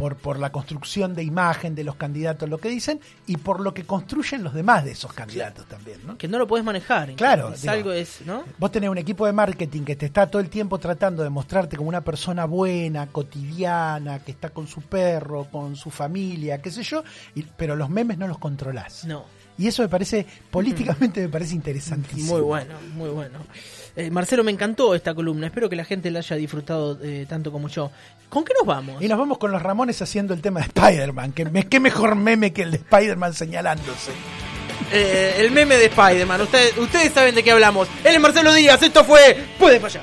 por, 0.00 0.16
por 0.16 0.38
la 0.38 0.50
construcción 0.50 1.14
de 1.14 1.22
imagen 1.22 1.74
de 1.74 1.84
los 1.84 1.94
candidatos, 1.96 2.48
lo 2.48 2.56
que 2.56 2.70
dicen, 2.70 3.00
y 3.26 3.36
por 3.36 3.60
lo 3.60 3.74
que 3.74 3.84
construyen 3.84 4.42
los 4.42 4.54
demás 4.54 4.82
de 4.82 4.92
esos 4.92 5.12
candidatos 5.12 5.66
también, 5.66 6.00
¿no? 6.06 6.16
Que 6.16 6.26
no 6.26 6.38
lo 6.38 6.46
puedes 6.46 6.64
manejar. 6.64 7.12
Claro, 7.16 7.52
Es 7.52 7.60
digo, 7.60 7.72
algo, 7.74 7.92
es, 7.92 8.22
¿no? 8.24 8.44
Vos 8.58 8.72
tenés 8.72 8.88
un 8.88 8.96
equipo 8.96 9.26
de 9.26 9.32
marketing 9.32 9.82
que 9.82 9.96
te 9.96 10.06
está 10.06 10.26
todo 10.26 10.40
el 10.40 10.48
tiempo 10.48 10.78
tratando 10.78 11.22
de 11.22 11.28
mostrarte 11.28 11.76
como 11.76 11.90
una 11.90 12.00
persona 12.00 12.46
buena, 12.46 13.08
cotidiana, 13.08 14.20
que 14.20 14.30
está 14.32 14.48
con 14.48 14.66
su 14.66 14.80
perro, 14.80 15.44
con 15.52 15.76
su 15.76 15.90
familia, 15.90 16.62
qué 16.62 16.70
sé 16.70 16.82
yo, 16.82 17.04
y- 17.34 17.42
pero 17.42 17.76
los 17.76 17.90
memes 17.90 18.16
no 18.16 18.26
los 18.26 18.38
controlás. 18.38 19.04
No. 19.04 19.24
Y 19.60 19.66
eso 19.68 19.82
me 19.82 19.88
parece, 19.88 20.26
políticamente 20.50 21.20
me 21.20 21.28
parece 21.28 21.54
interesantísimo. 21.54 22.32
Muy 22.32 22.40
bueno, 22.40 22.74
muy 22.94 23.10
bueno. 23.10 23.38
Eh, 23.94 24.10
Marcelo, 24.10 24.42
me 24.42 24.50
encantó 24.52 24.94
esta 24.94 25.14
columna. 25.14 25.48
Espero 25.48 25.68
que 25.68 25.76
la 25.76 25.84
gente 25.84 26.10
la 26.10 26.20
haya 26.20 26.36
disfrutado 26.36 26.98
eh, 27.02 27.26
tanto 27.28 27.52
como 27.52 27.68
yo. 27.68 27.90
¿Con 28.28 28.44
qué 28.44 28.52
nos 28.58 28.66
vamos? 28.66 29.02
Y 29.02 29.08
nos 29.08 29.18
vamos 29.18 29.36
con 29.38 29.50
los 29.52 29.60
Ramones 29.60 30.00
haciendo 30.00 30.32
el 30.32 30.40
tema 30.40 30.60
de 30.60 30.66
Spider-Man. 30.66 31.32
Que 31.32 31.44
me- 31.44 31.66
qué 31.68 31.78
mejor 31.80 32.14
meme 32.14 32.52
que 32.52 32.62
el 32.62 32.70
de 32.70 32.76
Spider-Man 32.78 33.34
señalándose. 33.34 34.12
Eh, 34.92 35.36
el 35.40 35.50
meme 35.50 35.76
de 35.76 35.86
Spider-Man. 35.86 36.40
Ustedes, 36.40 36.78
ustedes 36.78 37.12
saben 37.12 37.34
de 37.34 37.42
qué 37.42 37.50
hablamos. 37.50 37.86
Él 38.04 38.14
es 38.14 38.20
Marcelo 38.20 38.54
Díaz. 38.54 38.82
Esto 38.82 39.04
fue 39.04 39.36
Puede 39.58 39.78
fallar. 39.78 40.02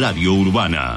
Radio 0.00 0.32
Urbana. 0.32 0.96